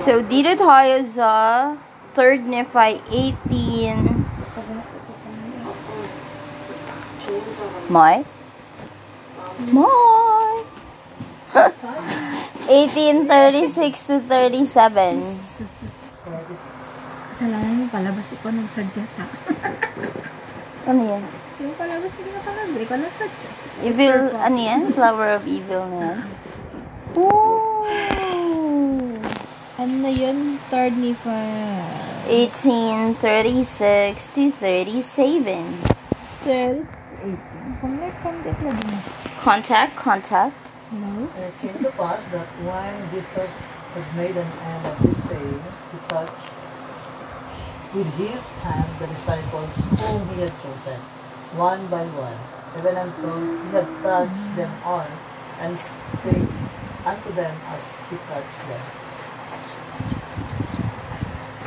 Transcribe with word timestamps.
So, 0.00 0.24
dito 0.24 0.56
tayo 0.56 0.96
sa 1.04 1.30
3rd 2.16 2.40
Nephi 2.48 3.00
18. 3.44 4.28
Moy? 7.92 8.24
Moy! 9.72 10.54
1836 12.68 14.04
to 14.04 14.20
37. 14.24 15.24
Kasalanan 17.32 17.80
yung 17.80 17.92
palabas, 17.92 18.26
ikaw 18.28 18.52
nag-suggest 18.52 19.14
ha. 19.16 19.26
Ano 20.88 21.00
yan? 21.04 21.22
Yung 21.60 21.76
palabas, 21.80 22.12
ka 22.12 22.40
talaga, 22.44 22.76
ikaw. 22.76 23.00
Evil, 23.84 24.16
ano 24.36 24.58
yan? 24.58 24.92
Flower 24.92 25.40
of 25.40 25.44
Evil 25.48 25.84
na 25.88 25.96
yan. 25.96 26.37
Ooh. 27.16 27.64
Ano 29.78 29.94
na 30.02 30.10
yun? 30.10 30.58
Third 30.68 30.98
ni 30.98 31.14
pa. 31.14 31.38
1836 32.28 34.28
to 34.36 34.50
37. 34.52 35.80
Third. 36.44 36.84
18. 37.24 37.80
Connect, 37.80 38.16
connect 38.20 38.60
na 38.60 38.72
din. 38.74 38.98
Contact, 39.40 39.94
contact. 39.96 40.74
Hello? 40.90 41.30
And 41.30 41.30
uh, 41.30 41.46
it 41.48 41.54
came 41.62 41.78
to 41.80 41.90
pass 41.96 42.20
that 42.34 42.48
when 42.66 42.92
Jesus 43.14 43.48
had 43.94 44.04
made 44.18 44.34
an 44.36 44.50
end 44.66 44.82
of 44.84 44.98
his 45.00 45.16
sayings, 45.24 45.72
he 45.94 45.98
touched 46.10 46.42
with 47.94 48.10
his 48.20 48.42
hand 48.66 48.90
the 49.00 49.06
disciples 49.08 49.72
whom 49.96 50.20
he 50.34 50.42
had 50.44 50.52
chosen, 50.60 50.98
one 51.56 51.86
by 51.88 52.04
one, 52.18 52.36
even 52.76 52.96
until 52.98 53.38
he 53.40 53.68
had 53.72 53.86
touched 54.04 54.48
them 54.56 54.68
all, 54.84 55.06
and 55.60 55.78
spake 55.78 56.50
unto 57.06 57.30
them 57.32 57.54
as 57.70 57.82
he 58.10 58.16
touched 58.26 58.62
them. 58.68 58.82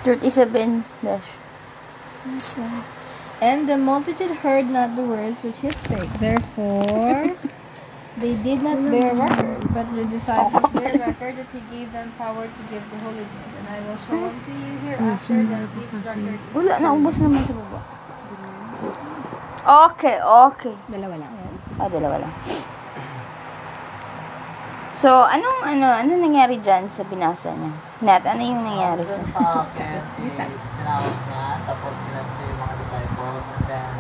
37 0.03 0.83
dash. 1.03 1.29
And 3.41 3.69
the 3.69 3.77
multitude 3.77 4.31
heard 4.45 4.69
not 4.69 4.95
the 4.95 5.01
words 5.01 5.41
which 5.41 5.57
he 5.61 5.71
spake. 5.71 6.13
Therefore, 6.21 7.33
they 8.21 8.35
did 8.41 8.61
not 8.61 8.77
bear 8.89 9.13
record, 9.15 9.73
but 9.73 9.89
the 9.95 10.05
disciples 10.05 10.69
bear 10.73 10.93
record 10.97 11.37
that 11.37 11.49
he 11.49 11.61
gave 11.73 11.91
them 11.91 12.13
power 12.17 12.45
to 12.45 12.61
give 12.69 12.85
the 12.89 12.97
Holy 13.01 13.25
Ghost. 13.25 13.53
And 13.57 13.67
I 13.69 13.79
will 13.81 13.97
show 13.97 14.21
unto 14.29 14.51
you 14.53 14.77
hereafter 14.85 15.43
that 15.53 15.65
this 15.73 15.89
record 16.05 16.37
is 16.37 16.53
Wala, 16.53 16.73
naubos 16.81 17.17
naman 17.17 17.41
sa 17.45 17.53
baba. 17.57 17.79
Okay, 19.61 20.17
okay. 20.21 20.75
Dalawa 20.89 21.15
lang. 21.21 21.33
Ah, 21.77 21.89
dalawa 21.89 22.17
lang. 22.25 22.33
So, 24.91 25.23
anong, 25.23 25.63
ano, 25.63 25.87
ano 25.87 26.11
nangyari 26.19 26.59
dyan 26.59 26.91
sa 26.91 27.07
binasa 27.07 27.55
niya? 27.55 27.71
Nat, 28.03 28.23
ano 28.27 28.41
yung 28.43 28.59
nangyari 28.59 29.07
sa... 29.07 29.17
Sa 29.31 29.43
akin 29.63 30.03
is 30.51 30.65
tinawag 30.75 31.15
niya, 31.31 31.45
tapos 31.63 31.93
niya 31.95 32.21
yung 32.21 32.59
mga 32.59 32.75
disciples, 32.75 33.43
and 33.55 33.65
then 33.71 33.93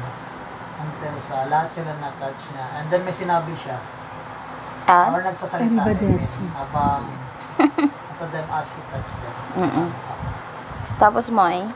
until 0.81 1.15
sa 1.31 1.37
lahat 1.47 1.69
sila 1.71 1.91
na-touch 2.03 2.43
niya. 2.51 2.65
And 2.75 2.85
then 2.91 3.01
may 3.07 3.15
sinabi 3.15 3.53
siya, 3.55 3.79
Ah? 4.89 5.13
or 5.13 5.21
nagsasalita 5.23 5.93
rin 5.93 6.19
habang 6.57 7.05
unto 7.61 8.25
them 8.33 8.47
as 8.49 8.67
he 8.73 8.81
touched 8.89 9.17
them. 9.21 9.35
Mm-mm. 9.61 9.87
Tapos 10.97 11.29
mo 11.29 11.45
eh? 11.47 11.69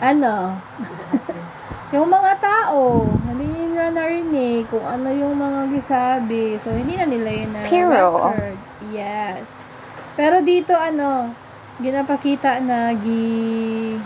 Ano? 0.00 0.56
yung 1.96 2.12
mga 2.12 2.32
tao, 2.38 3.08
hindi 3.24 3.48
nila 3.48 3.88
narinig 3.88 4.68
kung 4.68 4.84
ano 4.84 5.08
yung 5.08 5.32
mga 5.40 5.60
gisabi. 5.72 6.60
So, 6.60 6.68
hindi 6.76 7.00
na 7.00 7.08
nila 7.08 7.30
yun 7.32 7.50
na 7.56 7.60
Pero- 7.64 7.92
record. 7.96 8.56
Yes. 8.92 9.48
Pero 10.12 10.44
dito, 10.44 10.76
ano, 10.76 11.32
ginapakita 11.80 12.60
na 12.60 12.92
gi 12.92 13.96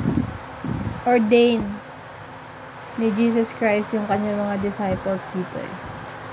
ordain 1.07 1.63
ni 2.99 3.09
Jesus 3.15 3.51
Christ 3.59 3.91
yung 3.95 4.07
kanyang 4.07 4.39
mga 4.39 4.57
disciples 4.63 5.23
dito 5.35 5.57
eh. 5.59 5.73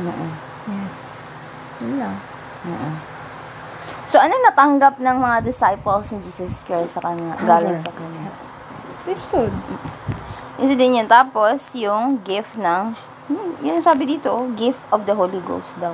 Oo. 0.06 0.26
Yes. 0.70 0.98
Yun 1.81 1.96
lang. 1.98 2.16
Oo. 2.70 2.90
So, 4.08 4.22
ano 4.22 4.34
natanggap 4.40 5.02
ng 5.04 5.18
mga 5.20 5.38
disciples 5.44 6.10
ni 6.14 6.20
Jesus 6.31 6.54
Christ 6.64 6.96
sa 6.96 7.02
kanya, 7.04 7.34
galing 7.44 7.76
sa 7.81 7.92
kanya? 7.92 8.31
Priesthood. 9.04 9.54
Isa 10.57 10.73
din 10.73 10.97
yun. 10.97 11.06
Tapos, 11.07 11.62
yung 11.73 12.18
gift 12.22 12.57
ng, 12.57 12.97
hmm, 13.29 13.51
yun 13.62 13.78
sabi 13.78 14.09
dito, 14.09 14.34
oh, 14.34 14.50
gift 14.53 14.81
of 14.90 15.06
the 15.06 15.13
Holy 15.13 15.38
Ghost 15.45 15.69
daw. 15.78 15.94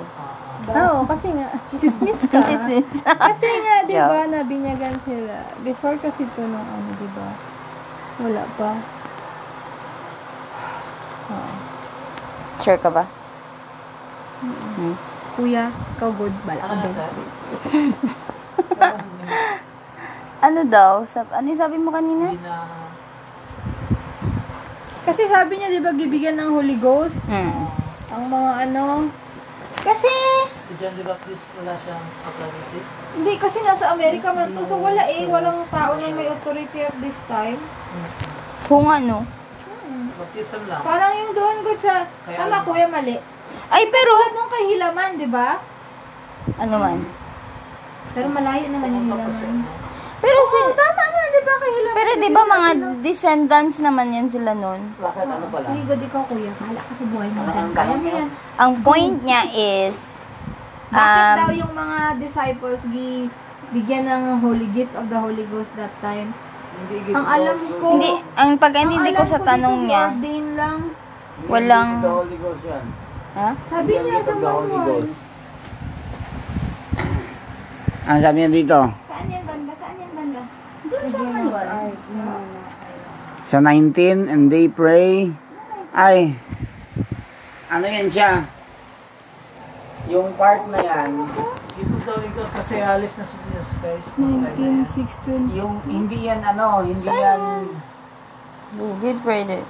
Oo, 0.64 1.04
kasi 1.04 1.28
nga, 1.36 1.52
chismis 1.80 2.20
ka. 2.32 2.40
Jesus. 2.48 3.04
Kasi 3.04 3.48
nga, 3.60 3.76
di 3.84 3.94
Yeah. 3.94 4.08
ba, 4.08 4.24
nabinyagan 4.24 4.96
sila. 5.04 5.44
Before 5.62 6.00
kasi 6.00 6.24
to 6.24 6.42
nung 6.42 6.64
ano, 6.64 6.90
di 6.96 7.10
ba? 7.12 7.28
Wala 8.24 8.44
pa. 8.56 8.72
Oo. 11.28 11.54
sure 12.64 12.80
ka 12.80 12.88
ba? 12.88 13.04
Hmm. 14.40 14.96
Kuya, 15.36 15.68
ikaw 15.98 16.12
good. 16.14 16.32
Bala 16.46 16.62
ka 16.62 16.68
Ano 16.70 16.84
din. 16.84 16.94
na 16.94 17.06
Ano 20.44 20.60
daw? 20.68 21.08
Sab 21.08 21.32
ano 21.32 21.48
yung 21.48 21.58
sabi 21.58 21.80
mo 21.80 21.90
kanina? 21.90 22.28
Hindi 22.30 22.44
na 22.44 22.83
Kasi 25.04 25.28
sabi 25.28 25.60
niya, 25.60 25.68
di 25.68 25.84
ba, 25.84 25.92
gibigyan 25.92 26.40
ng 26.40 26.50
Holy 26.50 26.80
Ghost? 26.80 27.20
Hmm. 27.28 27.68
Ang 28.08 28.24
mga 28.32 28.52
ano. 28.68 29.12
Kasi, 29.84 30.08
si 30.64 30.72
John 30.80 30.96
the 30.96 31.04
Baptist 31.04 31.44
wala 31.60 31.76
siyang 31.76 32.04
authority. 32.24 32.80
hindi, 33.20 33.34
kasi 33.36 33.60
nasa 33.60 33.92
Amerika 33.92 34.32
man 34.32 34.56
to. 34.56 34.64
So, 34.64 34.80
wala 34.80 35.04
eh. 35.06 35.28
Walang 35.28 35.68
tao 35.68 36.00
na 36.00 36.08
may 36.08 36.32
authority 36.32 36.88
at 36.88 36.96
this 37.04 37.20
time. 37.28 37.60
Kung 38.64 38.88
ano. 38.88 39.28
Baptism 40.16 40.64
lang. 40.72 40.80
Parang 40.88 41.12
yung 41.20 41.34
doon, 41.36 41.58
good 41.62 41.80
sa, 41.84 42.08
Kaya- 42.24 42.40
tama 42.40 42.64
kuya, 42.64 42.88
mali. 42.88 43.20
Ay, 43.68 43.92
pero, 43.92 44.16
Tulad 44.16 44.34
nung 44.34 44.52
kay 44.52 44.64
Hilaman, 44.72 45.12
di 45.20 45.28
ba? 45.28 45.60
ano 46.54 46.76
man. 46.76 47.00
Pero 48.14 48.28
malayo 48.30 48.66
naman 48.72 48.88
yung 48.94 49.06
Hilaman. 49.10 49.68
Pero 50.24 50.40
si, 50.48 50.58
Tama 50.64 50.80
man, 50.96 51.03
di 51.03 51.03
ba 51.44 51.54
kay 51.60 51.72
pero 51.94 52.10
di 52.18 52.30
ba 52.34 52.44
mga 52.44 52.70
descendants 53.00 53.78
naman 53.80 54.12
yan 54.12 54.28
sila 54.28 54.52
nun? 54.52 54.82
Bakit 54.98 55.26
ano 55.30 55.46
pala? 55.48 55.66
Sige, 55.70 55.82
good 55.86 56.02
ikaw 56.02 56.24
kuya. 56.26 56.52
Kala 56.58 56.82
ka 56.82 56.94
sa 56.96 57.06
buhay 57.06 57.30
mo. 57.30 57.40
Kaya 57.48 57.96
mo 57.96 58.10
yan. 58.10 58.28
Ang 58.58 58.72
point 58.82 59.18
niya 59.22 59.42
is, 59.52 59.96
Bakit 60.90 61.00
um, 61.00 61.38
daw 61.38 61.52
yung 61.54 61.74
mga 61.74 62.00
disciples 62.18 62.82
gi 62.90 63.30
bigyan 63.74 64.06
ng 64.06 64.24
holy 64.40 64.68
gift 64.74 64.94
of 64.94 65.10
the 65.10 65.18
Holy 65.18 65.46
Ghost 65.48 65.74
that 65.74 65.94
time? 66.02 66.34
Hindi 66.74 67.14
Ang 67.14 67.26
alam 67.26 67.58
ko, 67.78 67.88
hindi, 67.94 68.12
ang 68.34 68.52
pag-intindi 68.58 69.12
ko 69.14 69.24
sa 69.24 69.38
tanong 69.38 69.76
dito, 69.78 69.88
niya, 69.88 70.04
ordain 70.10 70.48
lang. 70.58 70.78
walang, 71.46 71.90
The 72.02 72.10
Holy 72.10 72.38
Ghost 72.42 72.64
yan. 72.66 72.86
ha? 73.34 73.50
Sabi 73.70 73.92
niya 73.94 74.20
sa 74.26 74.34
manual. 74.34 75.02
Ang 78.04 78.20
sabi 78.20 78.38
niya 78.42 78.52
dito? 78.52 78.80
Saan 79.08 79.26
yan 79.30 79.44
banda? 79.46 79.74
Saan 79.78 79.96
yan 79.96 80.12
banda? 80.12 80.42
Doon 80.84 81.06
sa 81.64 82.12
manual. 82.14 82.44
Sa 83.44 83.58
19, 83.60 84.32
and 84.32 84.48
they 84.52 84.68
pray. 84.68 85.36
Ay, 85.94 86.40
ano 87.70 87.86
yan 87.86 88.08
siya? 88.10 88.46
Yung 90.10 90.34
part 90.36 90.68
na 90.70 90.80
yan, 90.84 91.10
Dito 91.74 91.96
sa 92.06 92.14
Ghost 92.22 92.52
kasi 92.54 92.76
alis 92.78 93.14
na 93.18 93.26
si 93.26 93.36
Jesus 93.50 93.72
Christ. 93.82 94.10
nung 94.16 94.46
time 94.46 94.54
na 94.56 94.62
yan. 94.62 94.86
19, 94.86 95.58
6, 95.58 95.58
yung 95.58 95.74
hindi 95.86 96.30
yan 96.30 96.42
ano, 96.44 96.86
hindi 96.86 97.08
yan, 97.10 97.42
They 98.74 98.94
did 99.00 99.18
pray 99.22 99.46
that, 99.46 99.64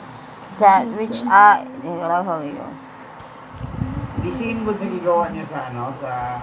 that 0.63 0.87
which 0.95 1.19
I, 1.27 1.67
the 1.83 1.91
Holy 2.23 2.55
Ghost. 2.55 2.83
good 4.63 4.79
na 4.79 4.87
gigawa 4.87 5.23
niya 5.35 5.45
sa 5.47 5.59
ano, 5.71 5.91
sa 5.99 6.39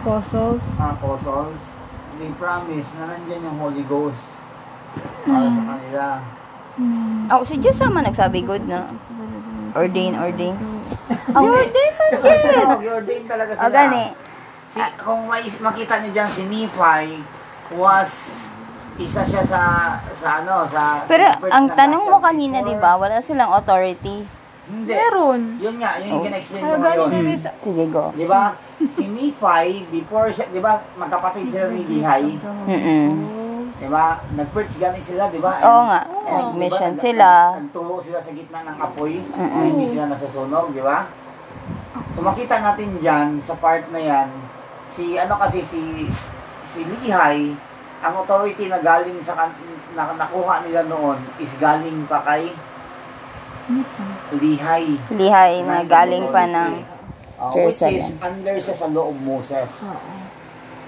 Apostles. 0.00 0.62
apostles. 0.78 1.58
They 2.22 2.30
promise 2.38 2.94
na 2.94 3.10
nandyan 3.10 3.42
yung 3.42 3.58
Holy 3.58 3.82
Ghost 3.84 4.39
para 5.30 5.48
sa 5.48 5.62
kanila. 5.66 6.06
Oh, 7.30 7.42
si 7.44 7.54
Diyos 7.56 7.78
naman 7.78 8.02
nagsabi 8.04 8.42
good 8.42 8.64
na. 8.66 8.90
Ordain, 9.70 10.18
ordain. 10.18 10.56
Ang 11.30 11.44
ordain 11.46 11.92
man 11.94 12.10
Kasi 12.10 12.26
ano, 12.58 12.82
i-ordain 12.82 13.24
talaga 13.24 13.52
sila. 13.54 13.62
O, 13.62 13.70
gani. 13.70 14.04
Si, 14.70 14.78
kung 14.96 15.26
may, 15.26 15.42
makita 15.46 15.98
niyo 15.98 16.10
dyan, 16.10 16.30
si 16.30 16.42
Nephi 16.46 17.02
was 17.74 18.10
isa 18.98 19.22
siya 19.22 19.42
sa 19.42 19.62
sa 20.10 20.42
ano 20.42 20.66
sa 20.66 21.06
Pero, 21.06 21.24
ang 21.48 21.70
tanong 21.70 22.04
mo 22.04 22.18
kanina, 22.18 22.60
di 22.60 22.74
ba, 22.74 22.98
wala 22.98 23.22
silang 23.22 23.50
authority. 23.50 24.26
Hindi. 24.70 24.92
Meron. 24.94 25.40
Yun 25.58 25.76
nga, 25.82 25.98
yun 25.98 26.06
yung 26.06 26.22
Oh. 26.22 26.26
gina-explain 26.26 26.62
Ano 26.62 26.70
ko 26.70 27.06
ngayon. 27.10 27.38
sa... 27.38 27.50
Sige, 27.58 27.84
go. 27.90 28.14
Di 28.14 28.26
ba? 28.26 28.54
Si 28.78 29.04
Nephi, 29.06 29.66
before 29.90 30.30
siya, 30.30 30.46
di 30.46 30.62
ba, 30.62 30.78
magkapatid 30.94 31.50
sila 31.50 31.66
ni 31.70 31.82
Lihay. 31.86 32.38
Mm-mm. 32.38 33.10
Di 33.80 33.88
ba? 33.88 34.20
Nag-preach 34.36 34.76
gani 34.76 35.00
sila, 35.00 35.32
di 35.32 35.40
ba? 35.40 35.56
Oo 35.64 35.82
nga. 35.88 36.00
And, 36.04 36.20
ba, 36.20 36.36
Nag-mission 36.52 36.92
nag- 36.92 37.00
sila. 37.00 37.28
nag- 37.56 37.64
Nagtungo 37.64 37.96
sila 38.04 38.18
sa 38.20 38.30
gitna 38.36 38.60
ng 38.68 38.76
apoy. 38.76 39.14
Mm-mm. 39.24 39.56
Na 39.56 39.64
hindi 39.64 39.86
sila 39.88 40.04
nasusunog, 40.12 40.66
di 40.76 40.84
ba? 40.84 41.08
So 42.12 42.20
makita 42.20 42.60
natin 42.60 43.00
dyan, 43.00 43.40
sa 43.40 43.56
part 43.56 43.88
na 43.88 44.00
yan, 44.00 44.28
si 44.92 45.16
ano 45.16 45.40
kasi 45.40 45.64
si 45.64 46.04
si 46.70 46.80
Lihay, 46.84 47.56
ang 48.04 48.14
authority 48.20 48.68
na 48.68 48.84
galing 48.84 49.16
sa 49.24 49.48
na, 49.96 50.12
nakuha 50.12 50.60
nila 50.68 50.84
noon 50.84 51.18
is 51.40 51.50
galing 51.56 52.04
pa 52.04 52.20
kay 52.20 52.52
Lihay. 54.36 54.98
Lihay 55.14 55.52
na 55.64 55.86
galing 55.88 56.28
pa 56.28 56.44
ng... 56.44 56.72
Uh, 57.40 57.56
which 57.56 57.80
is 57.80 58.12
under 58.20 58.52
siya 58.60 58.76
sa 58.76 58.84
of 58.84 59.16
Moses 59.24 59.70
Oo. 59.88 60.19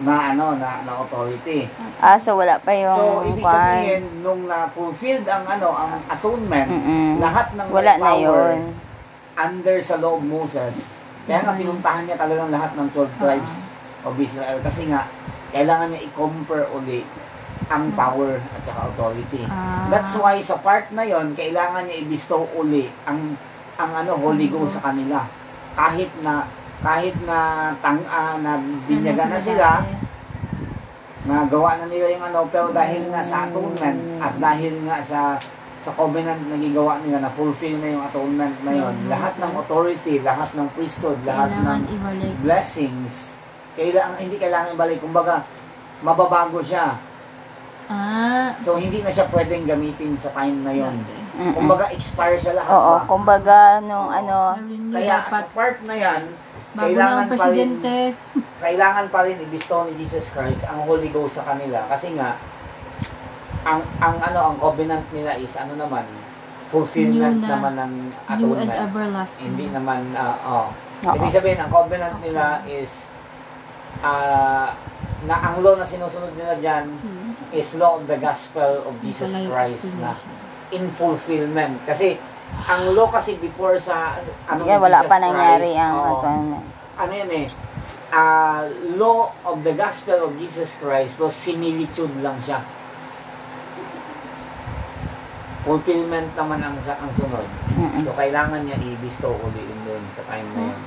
Na 0.01 0.33
ano 0.33 0.57
na, 0.57 0.81
na 0.83 0.93
authority. 1.05 1.69
Ah, 2.01 2.17
so 2.17 2.41
wala 2.41 2.57
pa 2.57 2.73
yung... 2.73 2.97
So 2.97 3.29
ibig 3.29 3.45
sabihin 3.45 4.05
nung 4.25 4.49
na-fulfilled 4.49 5.29
ang 5.29 5.45
ano 5.45 5.69
ang 5.71 6.01
atonement, 6.09 6.69
Mm-mm. 6.73 7.21
lahat 7.21 7.53
ng 7.53 7.67
may 7.69 7.77
Wala 7.77 7.93
na 8.01 8.03
power 8.03 8.49
yun. 8.57 8.61
under 9.37 9.77
sa 9.85 10.01
law 10.01 10.17
of 10.17 10.25
Moses. 10.25 10.75
Kaya 11.29 11.45
nga 11.45 11.55
pinuntahan 11.55 12.03
niya 12.09 12.17
talagang 12.19 12.51
lahat 12.51 12.73
ng 12.75 12.89
12 12.91 13.21
tribes 13.21 13.55
of 14.03 14.15
Israel 14.19 14.59
kasi 14.65 14.91
nga 14.91 15.07
kailangan 15.53 15.93
niya 15.93 16.03
i-compare 16.09 16.67
uli 16.73 17.05
ang 17.71 17.95
power 17.95 18.43
at 18.43 18.63
saka 18.67 18.91
authority. 18.91 19.47
Ah. 19.47 19.87
That's 19.87 20.19
why 20.19 20.43
sa 20.43 20.59
part 20.59 20.91
na 20.91 21.07
yon 21.07 21.37
kailangan 21.39 21.87
niya 21.87 22.03
i-bestow 22.03 22.49
uli 22.59 22.91
ang 23.07 23.39
ang 23.79 23.91
ano 23.95 24.19
Holy 24.19 24.51
Ghost 24.51 24.81
sa 24.81 24.91
kanila. 24.91 25.25
Kahit 25.73 26.11
na 26.21 26.45
kahit 26.83 27.15
na 27.23 27.71
tang 27.79 28.03
ah, 28.11 28.37
na 28.43 28.59
binyagan 28.91 29.31
na 29.31 29.41
sila, 29.41 29.87
nagawa 31.23 31.79
na 31.79 31.87
nila 31.87 32.11
yung 32.11 32.25
ano, 32.27 32.51
pero 32.51 32.75
dahil 32.75 33.07
nga 33.15 33.23
sa 33.23 33.47
atonement 33.47 33.99
at 34.19 34.35
dahil 34.43 34.75
nga 34.91 34.99
sa 35.07 35.39
sa 35.83 35.91
covenant 35.99 36.39
na 36.47 36.55
gigawa 36.55 37.03
nila 37.03 37.27
na 37.27 37.31
fulfill 37.35 37.75
na 37.83 37.91
yung 37.91 38.05
atonement 38.07 38.55
na 38.63 38.71
yon, 38.71 38.95
lahat 39.11 39.35
ng 39.43 39.51
authority, 39.59 40.23
lahat 40.23 40.51
ng 40.55 40.67
priesthood, 40.79 41.19
lahat 41.27 41.51
ng 41.51 41.81
ibalik. 41.91 42.35
blessings, 42.39 43.35
kailangan 43.75 44.15
hindi 44.23 44.39
kailangan 44.39 44.79
balik 44.79 45.03
kumbaga 45.03 45.43
mababago 46.07 46.63
siya. 46.63 46.99
Ah. 47.91 48.55
So 48.63 48.79
hindi 48.79 49.03
na 49.03 49.11
siya 49.11 49.27
pwedeng 49.35 49.67
gamitin 49.67 50.15
sa 50.23 50.31
time 50.31 50.63
na 50.63 50.71
yon. 50.71 50.95
Mm-mm. 51.33 51.55
Kumbaga 51.59 51.91
expire 51.91 52.39
siya 52.39 52.63
lahat 52.63 52.71
Oo, 52.71 52.95
ba? 53.03 53.09
kumbaga 53.11 53.59
nung 53.83 54.07
ano... 54.07 54.55
Renew 54.63 54.95
Kaya 54.95 55.27
sa 55.27 55.43
part 55.51 55.83
na 55.83 55.95
yan, 55.99 56.23
Bago 56.73 56.87
kailangan 56.87 57.15
ng 57.19 57.29
pa 57.29 57.47
rin 57.47 57.71
presidente. 57.77 57.95
kailangan 58.65 59.07
pa 59.09 59.21
rin 59.23 59.37
i-bestow 59.39 59.81
ni 59.85 59.95
Jesus 59.97 60.25
Christ 60.31 60.63
ang 60.65 60.83
Holy 60.83 61.09
Ghost 61.09 61.37
sa 61.37 61.45
kanila 61.45 61.85
kasi 61.87 62.15
nga 62.15 62.41
ang 63.63 63.79
ang 63.99 64.17
ano 64.19 64.41
ang 64.43 64.57
covenant 64.57 65.07
nila 65.11 65.37
is 65.37 65.53
ano 65.55 65.77
naman 65.77 66.03
fulfillment 66.69 67.37
New 67.37 67.45
na. 67.45 67.51
naman 67.53 67.75
ng 67.77 67.93
New 67.93 68.57
and 68.57 68.65
atonement. 68.65 68.81
everlasting. 68.81 69.45
Hindi 69.47 69.67
naman 69.69 70.01
ah, 70.15 70.37
oh. 70.43 70.67
Oo. 71.03 71.15
Ibig 71.15 71.31
sabihin 71.31 71.59
ang 71.59 71.69
covenant 71.69 72.17
nila 72.19 72.45
is 72.65 72.91
ah 74.01 74.73
na 75.23 75.37
ang 75.39 75.61
law 75.61 75.77
na 75.77 75.85
sinusunod 75.85 76.35
nila 76.35 76.59
diyan 76.59 76.85
Hmm. 76.99 77.31
is 77.53 77.77
law 77.77 77.95
of 77.95 78.09
the 78.09 78.19
gospel 78.19 78.83
of 78.83 78.95
Jesus 78.99 79.29
Christ 79.29 79.87
na 79.97 80.17
in 80.71 80.89
fulfillment. 80.91 81.77
Kasi 81.85 82.17
ang 82.63 82.93
law 82.93 83.09
kasi 83.09 83.35
before 83.37 83.75
sa 83.77 84.17
ano 84.47 84.63
ni 84.63 84.71
wala 84.79 85.01
Jesus 85.01 85.11
pa 85.11 85.17
nangyari 85.19 85.71
Christ, 85.73 85.83
ang 85.83 85.97
atonement. 86.15 86.65
ano 86.95 87.13
yun 87.13 87.31
eh, 87.33 87.47
ah, 88.11 88.63
law 88.95 89.19
of 89.43 89.61
the 89.61 89.75
gospel 89.75 90.19
of 90.23 90.37
Jesus 90.37 90.71
Christ 90.77 91.17
was 91.17 91.33
similitude 91.33 92.13
lang 92.21 92.39
siya. 92.41 92.63
Fulfillment 95.63 96.27
naman 96.35 96.59
ang, 96.59 96.75
sa- 96.83 96.99
ang 96.99 97.11
sunod. 97.15 97.47
Mm-mm. 97.73 98.03
So, 98.03 98.11
kailangan 98.13 98.67
niya 98.67 98.75
i-bestow 98.77 99.31
uli 99.31 99.63
yun 99.63 99.81
doon 99.87 100.03
sa 100.13 100.23
time 100.27 100.49
na 100.53 100.63
yun. 100.69 100.81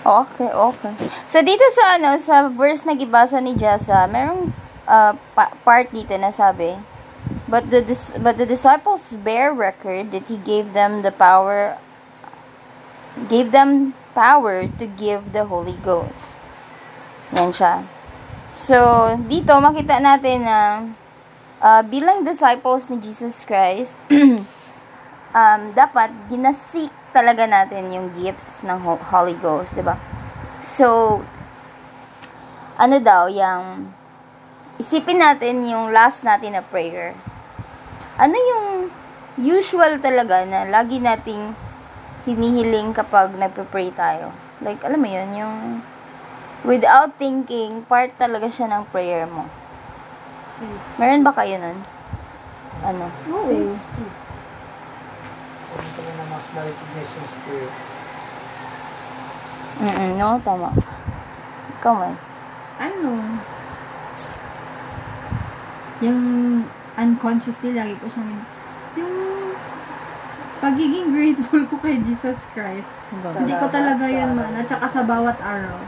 Okay, 0.00 0.50
okay. 0.50 0.92
So, 1.26 1.38
dito 1.40 1.62
sa 1.72 1.94
ano, 1.94 2.18
sa 2.18 2.50
verse 2.50 2.82
na 2.82 2.98
gibasa 2.98 3.38
ni 3.38 3.54
Jessa, 3.54 4.06
merong 4.06 4.50
uh, 4.82 5.14
pa- 5.30 5.54
part 5.62 5.86
dito 5.90 6.10
na 6.18 6.34
sabi, 6.34 6.74
But 7.48 7.72
the, 7.72 7.80
dis- 7.80 8.12
but 8.20 8.36
the 8.36 8.44
disciples 8.44 9.16
bear 9.24 9.52
record 9.52 10.12
that 10.12 10.28
he 10.28 10.36
gave 10.36 10.76
them 10.76 11.00
the 11.00 11.10
power, 11.10 11.80
gave 13.28 13.52
them 13.52 13.96
power 14.12 14.68
to 14.68 14.84
give 14.84 15.32
the 15.32 15.48
Holy 15.48 15.80
Ghost. 15.80 16.36
Yan 17.32 17.48
siya. 17.56 17.88
So, 18.52 18.76
dito 19.30 19.56
makita 19.64 19.96
natin 19.96 20.44
na 20.44 20.58
uh, 21.64 21.82
bilang 21.88 22.26
disciples 22.26 22.92
ni 22.92 23.00
Jesus 23.00 23.40
Christ, 23.48 23.96
um, 25.32 25.60
dapat 25.72 26.12
ginasik 26.28 26.92
talaga 27.12 27.48
natin 27.48 27.88
yung 27.92 28.12
gifts 28.18 28.60
ng 28.60 28.76
Ho- 28.84 29.04
Holy 29.08 29.36
Ghost, 29.40 29.72
di 29.72 29.80
ba? 29.80 29.96
So, 30.60 31.18
ano 32.76 32.96
daw, 33.00 33.26
yung, 33.32 33.88
isipin 34.78 35.18
natin 35.18 35.64
yung 35.66 35.90
last 35.90 36.22
natin 36.22 36.54
na 36.54 36.62
prayer. 36.62 37.16
Ano 38.18 38.34
yung 38.34 38.90
usual 39.38 40.02
talaga 40.02 40.42
na 40.42 40.66
lagi 40.66 40.98
nating 40.98 41.54
hinihiling 42.26 42.90
kapag 42.90 43.30
nagpe-pray 43.38 43.94
tayo? 43.94 44.34
Like, 44.58 44.82
alam 44.82 44.98
mo 44.98 45.06
yun, 45.06 45.30
yung 45.38 45.56
without 46.66 47.14
thinking, 47.14 47.86
part 47.86 48.10
talaga 48.18 48.50
siya 48.50 48.66
ng 48.74 48.90
prayer 48.90 49.22
mo. 49.30 49.46
Meron 50.98 51.22
ba 51.22 51.30
kayo 51.30 51.62
nun? 51.62 51.78
Ano? 52.82 53.06
Safety. 53.46 54.06
Ito 55.78 56.00
na 56.02 56.24
mas 56.26 56.46
na 56.58 56.60
recognition 56.66 57.22
spirit. 57.22 57.74
Mm 59.78 60.18
no, 60.18 60.42
tama. 60.42 60.74
Ikaw 61.78 61.92
man. 61.94 62.14
Ano? 62.82 63.10
Yung 66.02 66.22
unconsciously, 66.98 67.72
lagi 67.72 67.94
ko 68.02 68.10
siyang, 68.10 68.42
yung 68.98 69.14
pagiging 70.58 71.14
grateful 71.14 71.62
ko 71.70 71.78
kay 71.78 72.02
Jesus 72.02 72.42
Christ. 72.50 72.90
Hindi 73.14 73.54
ko 73.54 73.70
talaga 73.70 74.04
yun 74.10 74.34
man. 74.34 74.58
At 74.58 74.66
saka 74.66 74.90
sa 74.90 75.02
bawat 75.06 75.38
araw. 75.38 75.78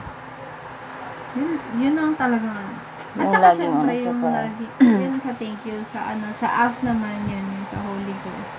Yun, 1.35 1.59
yun 1.79 1.95
ang 1.99 2.15
talagang 2.15 2.55
ano. 2.55 2.75
At 3.19 3.27
Yung 3.27 3.35
saka 3.35 3.49
syempre, 3.59 3.91
nasa 3.91 4.07
yung 4.07 4.21
prayer. 4.23 4.35
lagi, 4.39 4.65
yun 5.03 5.15
sa 5.19 5.33
thank 5.35 5.61
you, 5.67 5.77
sa 5.83 6.15
ano, 6.15 6.27
sa 6.39 6.49
us 6.71 6.79
naman 6.87 7.27
yun, 7.27 7.43
yung 7.43 7.67
sa 7.67 7.79
Holy 7.83 8.15
Ghost. 8.23 8.55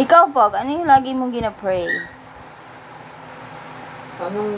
Ikaw, 0.00 0.32
Pog, 0.32 0.56
ano 0.56 0.70
yung 0.72 0.88
lagi 0.88 1.12
mong 1.12 1.32
gina-pray? 1.36 1.84
Anong, 4.18 4.52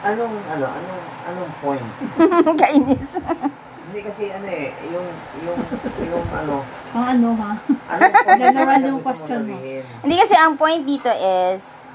anong, 0.00 0.34
ano, 0.48 0.64
anong, 0.72 1.02
anong 1.28 1.52
point? 1.60 1.88
Kainis. 2.64 3.20
Hindi 3.88 4.04
kasi 4.04 4.28
ano 4.28 4.44
eh, 4.52 4.68
yung, 4.92 5.06
yung, 5.48 5.58
yung 6.12 6.26
ano, 6.28 6.60
Pang 6.92 7.08
ano 7.08 7.28
ha? 7.40 7.52
point 7.96 8.36
General 8.36 8.78
na 8.84 8.88
yung 8.92 9.00
question 9.00 9.48
mo. 9.48 9.56
Hindi 10.04 10.16
kasi 10.20 10.36
ang 10.36 10.60
point 10.60 10.84
dito 10.84 11.08
is, 11.08 11.88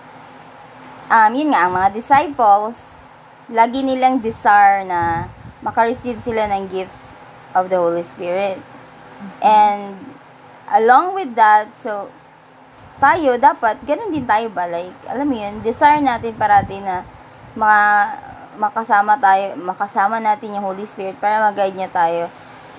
um, 1.05 1.29
yun 1.37 1.53
nga, 1.53 1.69
ang 1.69 1.73
mga 1.77 1.93
disciples, 1.93 3.05
lagi 3.45 3.85
nilang 3.85 4.25
desire 4.25 4.81
na 4.89 5.29
makareceive 5.61 6.17
sila 6.17 6.49
ng 6.49 6.65
gifts 6.65 7.13
of 7.53 7.69
the 7.69 7.77
Holy 7.77 8.01
Spirit. 8.01 8.57
And, 9.37 9.93
along 10.73 11.13
with 11.13 11.37
that, 11.37 11.77
so, 11.77 12.09
tayo, 12.97 13.37
dapat, 13.37 13.85
ganun 13.85 14.09
din 14.09 14.25
tayo 14.25 14.49
ba? 14.49 14.65
Like, 14.65 14.97
alam 15.05 15.29
mo 15.29 15.37
yun, 15.37 15.61
desire 15.61 16.01
natin 16.01 16.33
parati 16.33 16.81
na 16.81 17.05
maka, 17.53 18.32
makasama 18.57 19.17
tayo, 19.17 19.57
makasama 19.59 20.17
natin 20.21 20.57
yung 20.57 20.65
Holy 20.65 20.85
Spirit 20.87 21.17
para 21.17 21.41
mag-guide 21.43 21.77
niya 21.77 21.91
tayo 21.91 22.29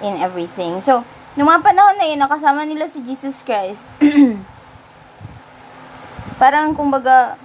in 0.03 0.19
everything. 0.19 0.79
So, 0.83 1.07
nung 1.35 1.51
mga 1.51 1.63
panahon 1.63 1.97
na 1.99 2.07
yun, 2.07 2.21
nakasama 2.21 2.67
nila 2.67 2.91
si 2.91 3.03
Jesus 3.03 3.43
Christ, 3.43 3.87
parang 6.43 6.75
kumbaga, 6.75 7.39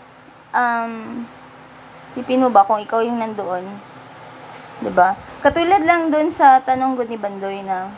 um, 0.53 1.23
sipin 2.17 2.41
mo 2.41 2.49
ba 2.49 2.65
kung 2.65 2.81
ikaw 2.81 3.05
yung 3.05 3.21
nandoon, 3.21 3.65
ba? 4.95 5.15
Katulad 5.43 5.83
lang 5.83 6.07
doon 6.07 6.31
sa 6.31 6.63
tanong 6.63 6.95
ko 6.95 7.03
ni 7.03 7.19
Bandoy 7.19 7.63
na 7.67 7.91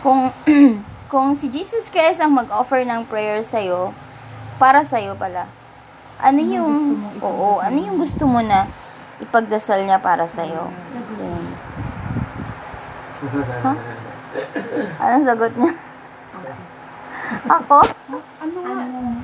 kung 0.00 0.32
kung 1.12 1.36
si 1.36 1.46
Jesus 1.52 1.92
Christ 1.92 2.18
ang 2.18 2.34
mag-offer 2.34 2.82
ng 2.82 3.06
prayer 3.06 3.44
sa 3.44 3.60
para 4.56 4.82
sa 4.82 4.98
pala. 5.14 5.46
Ano 6.18 6.40
Ano 6.40 6.40
yung 6.40 6.72
ipagdasal 6.96 7.22
Oo, 7.22 7.60
ano 7.60 7.78
yung 7.78 7.98
gusto 8.00 8.24
mo 8.24 8.40
na 8.40 8.66
ipagdasal 9.24 9.82
niya 9.82 9.98
para 9.98 10.28
sa 10.28 10.44
iyo? 10.44 10.68
Anong 15.02 15.24
sagot 15.24 15.52
niya? 15.56 15.72
Ako? 17.48 17.80
Ano? 18.44 18.58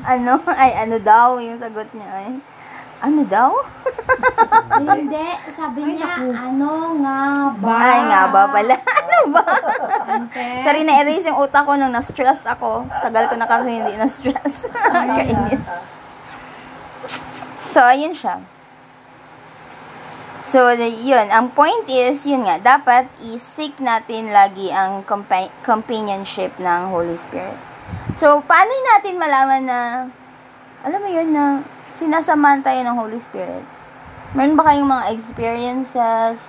Ano? 0.00 0.34
Ay, 0.56 0.72
ano 0.80 0.96
daw 0.98 1.36
yung 1.36 1.60
sagot 1.60 1.88
niya 1.92 2.08
ay? 2.08 2.40
Ano 3.00 3.24
daw? 3.24 3.56
Hindi, 4.76 5.26
sabi 5.56 5.96
niya, 5.96 6.20
ano 6.20 7.00
nga 7.00 7.48
ba? 7.56 7.74
Ay, 7.80 8.00
nga 8.12 8.22
ba 8.28 8.42
pala? 8.52 8.76
ano 9.00 9.18
ba? 9.32 9.44
Ante. 10.04 10.44
Sorry, 10.64 10.84
na-erase 10.84 11.32
yung 11.32 11.40
utak 11.40 11.64
ko 11.64 11.80
nung 11.80 11.96
na-stress 11.96 12.44
ako. 12.44 12.84
Tagal 13.00 13.32
ko 13.32 13.40
na 13.40 13.48
kasi 13.48 13.72
hindi 13.72 13.96
na-stress. 13.96 14.68
Kainis. 15.16 15.64
So, 17.72 17.80
ayun 17.80 18.12
siya. 18.12 18.36
So, 20.50 20.66
yun. 20.74 21.30
Ang 21.30 21.54
point 21.54 21.86
is, 21.86 22.26
yun 22.26 22.42
nga, 22.42 22.58
dapat 22.58 23.06
i-seek 23.22 23.78
natin 23.78 24.34
lagi 24.34 24.66
ang 24.74 25.06
compa- 25.06 25.54
companionship 25.62 26.50
ng 26.58 26.90
Holy 26.90 27.14
Spirit. 27.14 27.54
So, 28.18 28.42
paano 28.42 28.74
natin 28.90 29.14
malaman 29.14 29.62
na, 29.62 29.78
alam 30.82 30.98
mo 30.98 31.06
yun, 31.06 31.30
na 31.30 31.62
sinasamahan 31.94 32.66
tayo 32.66 32.82
ng 32.82 32.98
Holy 32.98 33.22
Spirit? 33.22 33.62
Meron 34.34 34.58
ba 34.58 34.66
kayong 34.66 34.90
mga 34.90 35.06
experiences? 35.14 36.42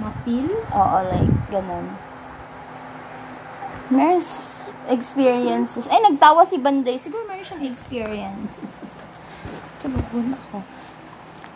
Ma-feel? 0.00 0.56
Oo, 0.72 0.98
like, 1.04 1.36
ganun. 1.52 1.92
Meron 3.92 4.16
s- 4.16 4.72
experiences. 4.88 5.84
Ay, 5.92 6.00
nagtawa 6.08 6.48
si 6.48 6.56
Banday. 6.56 6.96
Siguro 6.96 7.28
meron 7.28 7.44
siyang 7.44 7.68
experience. 7.68 8.64
Tulugon 9.84 10.32
ako. 10.40 10.64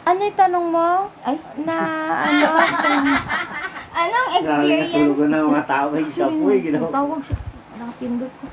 Ano 0.00 0.20
yung 0.20 0.38
tanong 0.38 0.66
mo? 0.66 0.88
Ay, 1.20 1.36
Na 1.60 1.76
ano? 2.24 2.46
anong 4.00 4.28
experience? 4.32 5.20
na 5.20 5.38
mga 5.44 5.64
tao 5.66 5.88
ay 5.92 6.04
siya 6.08 6.26
po 6.26 6.44
eh. 6.48 6.60
Ginawa. 6.60 6.88
Tawag 6.88 7.20
siya. 7.22 7.36
Nakapindot 7.76 8.32
ko. 8.32 8.44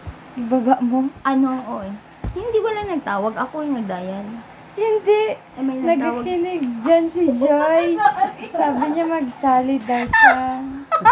Baba 0.48 0.76
mo? 0.80 1.00
Ano, 1.24 1.48
oy. 1.80 1.90
Hindi 2.36 2.58
wala 2.60 2.82
nagtawag. 2.86 3.34
Ako 3.34 3.56
yung 3.64 3.78
nagdayan. 3.80 4.26
Hindi. 4.78 5.24
Ay, 5.58 5.62
may 5.64 5.78
nagtawag. 5.82 6.22
Nakikinig 6.22 6.64
dyan 6.86 7.06
si 7.10 7.24
Joy. 7.34 7.98
Sabi 8.52 8.84
niya 8.94 9.06
magsali 9.08 9.76
daw 9.82 10.04
siya. 10.06 10.38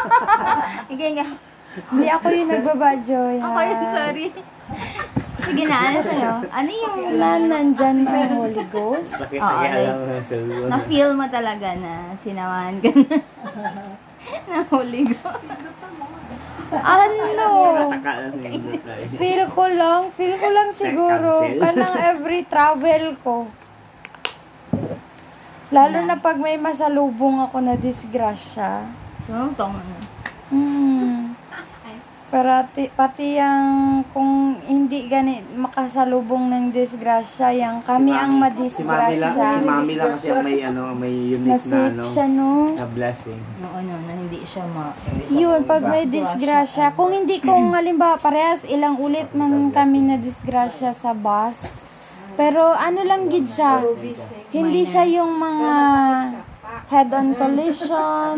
Sige 0.92 1.08
nga. 1.18 1.28
Hindi 1.76 2.08
ako 2.08 2.28
yung 2.30 2.50
nagbaba, 2.52 2.90
Joy. 3.02 3.36
Ako 3.42 3.60
yun, 3.60 3.82
sorry. 3.90 4.28
Sige 5.46 5.64
na, 5.70 5.78
ano 5.92 6.00
sa'yo? 6.02 6.32
Ano 6.50 6.70
yung 6.70 6.98
Na 7.16 7.30
nandyan 7.38 7.98
ang 8.02 8.30
Holy 8.34 8.66
Ghost. 8.74 9.14
Sakit 9.14 9.40
Oo, 9.40 9.62
like, 9.62 9.98
na-feel 10.68 11.12
mo 11.14 11.26
talaga 11.30 11.78
na 11.78 12.18
sinamahan 12.18 12.82
ka 12.82 12.90
na 12.90 13.18
na 14.50 14.58
Holy 14.74 15.04
Ghost? 15.06 15.46
Ano? 16.76 17.08
Reply. 17.94 19.00
Feel 19.16 19.44
ko 19.54 19.64
lang, 19.70 20.02
feel 20.10 20.34
ko 20.36 20.48
lang 20.50 20.70
siguro. 20.74 21.46
Kanang 21.62 21.96
every 22.02 22.42
travel 22.50 23.14
ko. 23.22 23.46
Lalo 25.70 25.98
na 26.04 26.18
pag 26.18 26.42
may 26.42 26.58
masalubong 26.58 27.42
ako 27.42 27.58
na 27.62 27.78
disgrasya. 27.78 28.86
So, 29.30 29.54
tong 29.54 29.78
ano. 29.78 29.96
Hmm. 32.26 32.34
Parati, 32.34 32.90
pati 32.90 33.38
yung 33.38 34.02
kung 34.10 34.58
hindi 34.66 35.06
gani 35.06 35.46
makasalubong 35.46 36.50
ng 36.50 36.66
disgrasya, 36.74 37.54
yang 37.54 37.78
kami 37.86 38.18
ang 38.18 38.42
Si 38.66 38.82
Mami 38.82 39.22
lang, 39.22 39.38
madisgrasya. 39.38 39.50
si 39.62 39.62
Mami 39.62 39.94
lang 39.94 40.10
kasi 40.18 40.28
ang 40.34 40.42
may 40.42 40.58
ano, 40.66 40.84
may 40.98 41.14
unique 41.14 41.46
na 41.46 41.58
Nasip 41.62 41.94
ano, 41.94 42.04
siya, 42.10 42.26
no? 42.26 42.52
na 42.74 42.86
blessing. 42.90 43.40
No, 43.62 43.68
ano, 43.78 43.94
na 44.10 44.12
hindi 44.18 44.42
siya 44.42 44.66
ma... 44.66 44.90
Yun, 45.30 45.60
pag 45.70 45.86
may 45.86 46.10
disgrasya, 46.10 46.98
kung 46.98 47.14
hindi 47.14 47.38
kung 47.38 47.78
halimbawa 47.78 48.18
parehas 48.18 48.66
ilang 48.66 48.98
ulit 48.98 49.30
man 49.38 49.70
kami 49.70 50.02
na 50.02 50.18
disgrasya 50.18 50.98
sa 50.98 51.14
bus, 51.14 51.86
pero 52.34 52.74
ano 52.74 53.06
lang 53.06 53.30
gid 53.30 53.46
siya, 53.46 53.86
hindi 54.50 54.82
siya 54.82 55.06
yung 55.08 55.38
mga 55.38 55.74
head-on 56.86 57.28
collision, 57.34 58.36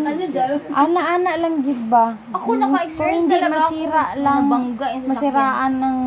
ana-ana 0.69 1.31
lang 1.35 1.59
gid 1.59 1.81
ba? 1.87 2.13
Ako 2.29 2.53
naka-experience 2.55 2.95
Kung 2.95 3.21
hindi 3.23 3.35
talaga 3.35 3.53
masira 3.59 4.03
ako. 4.05 4.19
lang, 4.19 4.41
Nabangga 4.43 4.87
yung 4.93 5.05
masiraan 5.05 5.73
ng 5.75 5.97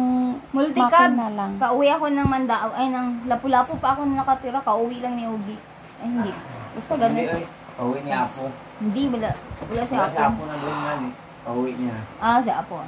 Multicab. 0.51 1.11
lang. 1.13 1.51
Pauwi 1.57 1.87
ako 1.89 2.07
ng 2.09 2.27
Mandao. 2.27 2.69
Ay, 2.73 2.87
ng 2.89 3.07
Lapu-Lapu 3.27 3.75
pa 3.77 3.95
ako 3.95 4.05
nakatira. 4.05 4.59
Kauwi 4.61 4.99
lang 4.99 5.15
ni 5.15 5.25
Ugi. 5.25 5.57
Ay, 5.99 6.07
hindi. 6.07 6.31
Basta 6.71 6.93
Hindi 6.93 7.05
ganun. 7.23 7.35
ay, 7.35 7.45
pauwi 7.77 7.99
ni 8.01 8.11
Apo. 8.11 8.45
Hindi, 8.79 9.03
wala. 9.09 9.31
Wala 9.67 9.83
si 9.83 9.93
Wala 9.93 10.07
si 10.07 10.17
Apo. 10.17 10.21
Apo 10.23 10.43
na 10.45 10.57
doon 10.57 10.79
man 10.79 11.01
eh. 11.03 11.13
Pauwi 11.41 11.71
niya. 11.75 11.97
Ah, 12.19 12.39
si 12.39 12.51
Apo. 12.51 12.79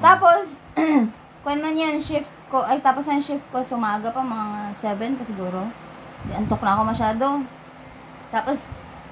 Tapos, 0.00 0.44
kung 1.42 1.58
man 1.58 1.74
yan, 1.74 1.96
shift 1.98 2.30
ko, 2.46 2.62
ay 2.62 2.78
tapos 2.78 3.06
ang 3.06 3.22
shift 3.22 3.46
ko, 3.48 3.60
sumaga 3.60 4.10
pa, 4.10 4.20
mga 4.20 4.48
7 4.74 5.14
pa 5.14 5.24
siguro. 5.24 5.60
Antok 6.30 6.60
na 6.60 6.72
ako 6.74 6.82
masyado. 6.84 7.26
Tapos, 8.30 8.58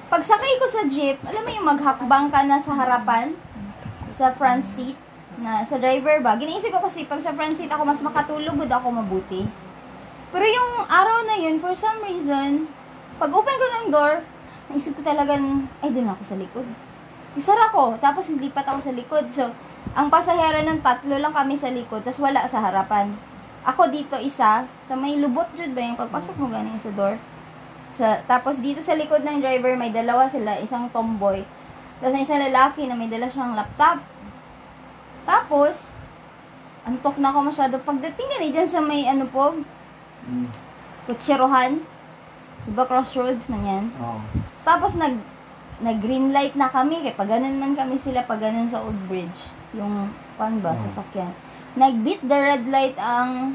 pagsakay 0.08 0.56
ko 0.56 0.66
sa 0.66 0.82
jeep, 0.88 1.20
alam 1.28 1.44
mo 1.44 1.50
yung 1.52 1.68
maghakbang 1.68 2.32
ka 2.32 2.40
na 2.48 2.56
sa 2.56 2.72
harapan, 2.72 3.36
sa 4.08 4.32
front 4.32 4.64
seat, 4.64 4.96
na 5.38 5.62
sa 5.62 5.78
driver 5.78 6.18
ba, 6.24 6.34
giniisip 6.40 6.72
ko 6.72 6.80
kasi 6.82 7.04
pag 7.04 7.20
sa 7.20 7.36
front 7.36 7.54
seat 7.54 7.70
ako, 7.70 7.84
mas 7.84 8.00
makatulog, 8.00 8.56
good 8.56 8.72
ako 8.72 8.90
mabuti. 8.90 9.44
Pero 10.32 10.44
yung 10.48 10.88
araw 10.88 11.28
na 11.28 11.36
yun, 11.36 11.60
for 11.60 11.76
some 11.76 12.00
reason, 12.02 12.66
pag 13.20 13.30
open 13.30 13.54
ko 13.54 13.66
ng 13.68 13.86
door, 13.92 14.24
naisip 14.72 14.96
ko 14.96 15.04
talagang, 15.04 15.68
ay, 15.84 15.92
din 15.92 16.08
ako 16.08 16.22
sa 16.24 16.36
likod. 16.40 16.66
Isara 17.36 17.68
ko, 17.70 17.94
tapos 18.00 18.32
lipat 18.32 18.64
ako 18.64 18.80
sa 18.82 18.92
likod. 18.92 19.24
So, 19.30 19.52
ang 19.92 20.08
pasahero 20.08 20.64
ng 20.64 20.80
tatlo 20.82 21.20
lang 21.20 21.36
kami 21.36 21.54
sa 21.54 21.68
likod, 21.68 22.02
tapos 22.02 22.20
wala 22.20 22.48
sa 22.48 22.64
harapan. 22.64 23.12
Ako 23.68 23.92
dito 23.92 24.16
isa, 24.16 24.64
sa 24.64 24.94
may 24.96 25.20
lubot 25.20 25.46
jud 25.52 25.76
ba 25.76 25.84
yung 25.84 26.00
pagpasok 26.00 26.34
mo 26.40 26.48
ganing 26.48 26.80
sa 26.80 26.88
door. 26.96 27.20
Sa, 27.98 28.22
tapos 28.24 28.62
dito 28.62 28.78
sa 28.78 28.94
likod 28.94 29.26
ng 29.26 29.42
driver, 29.42 29.74
may 29.74 29.90
dalawa 29.90 30.30
sila, 30.30 30.54
isang 30.62 30.86
tomboy. 30.88 31.42
Tapos 31.98 32.14
ang 32.14 32.22
isang 32.22 32.38
lalaki 32.38 32.86
na 32.86 32.94
may 32.94 33.10
dala 33.10 33.26
siyang 33.26 33.58
laptop. 33.58 33.98
Tapos, 35.26 35.90
antok 36.86 37.18
na 37.18 37.28
ako 37.28 37.50
masyado. 37.50 37.74
Pagdating 37.82 38.38
yan 38.38 38.46
eh, 38.46 38.50
dyan 38.54 38.70
sa 38.70 38.78
may 38.78 39.02
ano 39.04 39.26
po, 39.26 39.52
Mm. 40.24 40.46
kutserohan. 41.04 41.82
Diba 42.64 42.84
crossroads 42.84 43.48
man 43.48 43.62
yan? 43.64 43.84
Oo. 43.96 44.20
Tapos 44.62 44.94
nag 44.94 45.16
nag 45.78 46.02
green 46.02 46.34
light 46.34 46.58
na 46.58 46.66
kami 46.66 47.00
kay 47.00 47.14
pag 47.14 47.30
ganun 47.30 47.56
man 47.56 47.72
kami 47.72 47.96
sila 47.96 48.26
pag 48.26 48.42
ganun 48.42 48.66
sa 48.66 48.82
old 48.82 48.98
bridge 49.06 49.46
yung 49.70 50.10
pan 50.34 50.58
ba 50.58 50.74
Mm. 50.74 50.82
sasakyan 50.84 51.30
nag 51.78 52.02
beat 52.02 52.18
the 52.18 52.34
red 52.34 52.66
light 52.66 52.98
ang 52.98 53.54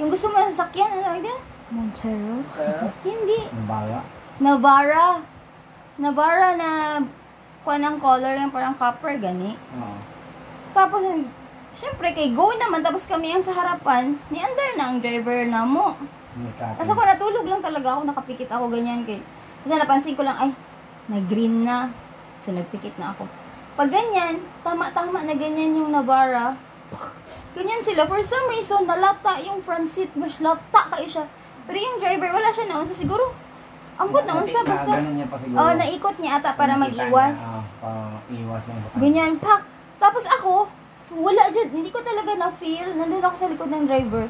yung 0.00 0.08
gusto 0.08 0.32
mo 0.32 0.40
ng 0.40 0.48
sasakyan 0.48 0.88
ano 0.88 1.04
tawag 1.04 1.20
din? 1.20 1.40
Montero? 1.72 2.44
hindi 3.08 3.40
Ang 3.48 3.66
bala. 3.66 4.00
Navara 4.36 5.24
Navara 5.96 6.48
na 6.56 7.00
kuha 7.62 7.76
ng 7.78 7.96
color 8.02 8.34
yung 8.36 8.52
parang 8.52 8.74
copper 8.74 9.22
gani 9.22 9.54
Oo. 9.54 9.96
tapos 10.74 11.04
syempre 11.78 12.10
kay 12.10 12.34
go 12.34 12.50
naman 12.58 12.82
tapos 12.82 13.06
kami 13.06 13.30
ang 13.30 13.44
sa 13.44 13.54
harapan 13.54 14.18
ni 14.34 14.42
under 14.42 14.70
na 14.74 14.90
ang 14.90 14.98
driver 14.98 15.46
na 15.46 15.62
mo. 15.62 15.94
Tapos 16.58 16.88
ako 16.88 17.00
natulog 17.04 17.46
lang 17.46 17.60
talaga 17.60 17.96
ako, 17.96 18.08
nakapikit 18.08 18.50
ako 18.50 18.72
ganyan 18.72 19.04
kay. 19.04 19.20
Kasi 19.62 19.72
napansin 19.78 20.16
ko 20.18 20.24
lang, 20.24 20.36
ay, 20.40 20.50
nag-green 21.06 21.62
na. 21.62 21.92
So 22.42 22.50
nagpikit 22.50 22.96
na 22.98 23.14
ako. 23.14 23.28
Pag 23.78 23.88
ganyan, 23.88 24.42
tama-tama 24.64 25.22
na 25.22 25.36
ganyan 25.36 25.76
yung 25.76 25.92
Navara. 25.92 26.56
Ganyan 27.56 27.80
sila. 27.84 28.04
For 28.04 28.20
some 28.20 28.48
reason, 28.52 28.84
nalata 28.84 29.40
yung 29.44 29.64
front 29.64 29.88
seat. 29.88 30.12
Mas 30.12 30.40
lata 30.40 30.92
kayo 30.92 31.08
siya. 31.08 31.24
Pero 31.66 31.78
yung 31.78 31.98
driver, 31.98 32.30
wala 32.32 32.48
siya 32.50 32.66
naunsa. 32.66 32.94
Siguro, 32.94 33.32
ambot 33.94 34.24
naunsa. 34.24 34.62
Basta, 34.62 34.90
Ganun 34.90 35.14
niya 35.14 35.28
pa 35.30 35.36
siguro. 35.38 35.58
oh, 35.58 35.72
naikot 35.72 36.16
niya 36.18 36.32
ata 36.38 36.50
para 36.54 36.74
mag-iwas. 36.74 37.38
para 37.78 38.18
iwas 38.28 38.62
sa 38.62 38.70
kanya. 38.72 38.98
Ganyan, 38.98 39.32
pak. 39.38 39.60
Tapos 39.96 40.24
ako, 40.26 40.66
wala 41.12 41.42
dyan, 41.52 41.68
hindi 41.70 41.90
ko 41.90 42.02
talaga 42.02 42.34
na-feel. 42.34 42.98
Nandun 42.98 43.22
ako 43.22 43.36
sa 43.36 43.50
likod 43.50 43.70
ng 43.70 43.84
driver. 43.86 44.26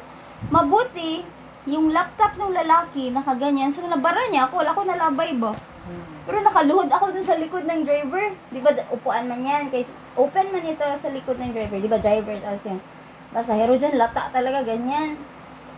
Mabuti, 0.47 1.23
yung 1.63 1.89
laptop 1.89 2.35
ng 2.35 2.51
lalaki, 2.53 3.09
nakaganyan. 3.09 3.71
So, 3.71 3.87
nabara 3.87 4.27
niya 4.27 4.45
ako. 4.45 4.61
Wala 4.61 4.75
ko 4.75 4.81
nalabay 4.83 5.31
ba? 5.39 5.55
Pero 6.23 6.39
nakaluhod 6.39 6.87
ako 6.87 7.11
dun 7.11 7.25
sa 7.25 7.35
likod 7.35 7.67
ng 7.67 7.83
driver. 7.83 8.31
Di 8.47 8.63
ba, 8.63 8.71
upuan 8.87 9.27
man 9.27 9.43
yan. 9.43 9.67
Kaya 9.67 9.83
open 10.15 10.55
man 10.55 10.63
ito 10.63 10.79
sa 10.79 11.09
likod 11.11 11.35
ng 11.35 11.51
driver. 11.51 11.79
Di 11.79 11.91
ba, 11.91 11.99
driver. 11.99 12.35
Tapos 12.39 12.63
yung 12.63 12.79
pasahero 13.31 13.75
dyan, 13.75 13.99
lata 13.99 14.31
talaga, 14.31 14.63
ganyan. 14.63 15.19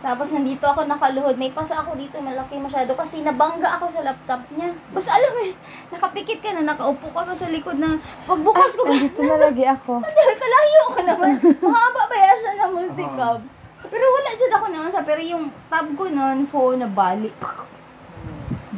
Tapos 0.06 0.30
nandito 0.30 0.62
ako 0.62 0.86
nakaluhod. 0.86 1.34
May 1.34 1.50
pasa 1.50 1.82
ako 1.82 1.98
dito, 1.98 2.22
malaki 2.22 2.62
masyado. 2.62 2.94
Kasi 2.94 3.26
nabangga 3.26 3.74
ako 3.74 3.90
sa 3.90 4.06
laptop 4.06 4.38
niya. 4.54 4.70
Basta 4.94 5.18
alam 5.18 5.34
mo, 5.34 5.40
eh, 5.42 5.54
nakapikit 5.98 6.38
ka 6.38 6.54
na, 6.54 6.62
nakaupo 6.62 7.10
ka 7.10 7.26
pa 7.26 7.34
sa 7.34 7.50
likod 7.50 7.74
na 7.82 7.98
pagbukas 8.22 8.78
ko. 8.78 8.86
Andito 8.86 9.26
na 9.26 9.50
lagi 9.50 9.66
ako. 9.66 9.98
Dahil 10.06 10.36
kalayo 10.38 10.80
ko 10.94 11.00
naman. 11.02 11.30
Mahaba 11.74 12.02
ba 12.06 12.16
yan 12.22 12.38
siya 12.38 12.52
na 12.54 12.66
multicab? 12.70 13.40
Pero 13.86 14.04
wala 14.06 14.30
dyan 14.38 14.54
ako 14.54 14.66
naman 14.70 14.90
sa, 14.94 15.02
pero 15.02 15.20
yung 15.26 15.50
tab 15.66 15.90
ko 15.98 16.06
nun, 16.06 16.46
phone 16.46 16.86
na 16.86 16.86
balik. 16.86 17.38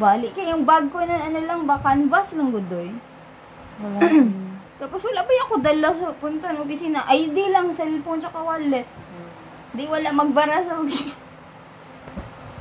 Balik. 0.01 0.33
Kaya 0.33 0.57
yung 0.57 0.65
bag 0.65 0.89
ko 0.89 1.05
nun, 1.05 1.21
ano 1.21 1.39
lang 1.45 1.61
ba, 1.69 1.77
canvas 1.77 2.33
lang 2.41 2.49
gudoy. 2.57 2.89
Wala. 3.85 4.01
Tapos 4.81 5.05
wala 5.05 5.21
ba 5.29 5.33
ako 5.45 5.55
dala 5.61 5.89
sa 5.93 6.09
punta 6.17 6.57
ng 6.57 6.65
opisina? 6.65 7.05
ID 7.05 7.53
lang, 7.53 7.69
cellphone, 7.69 8.25
tsaka 8.25 8.41
wallet. 8.41 8.89
Di 9.77 9.85
wala 9.85 10.09
magbara 10.11 10.65
sa 10.65 10.81
mag 10.81 10.89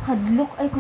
Hadlok, 0.08 0.52
ay 0.56 0.68
ko. 0.68 0.80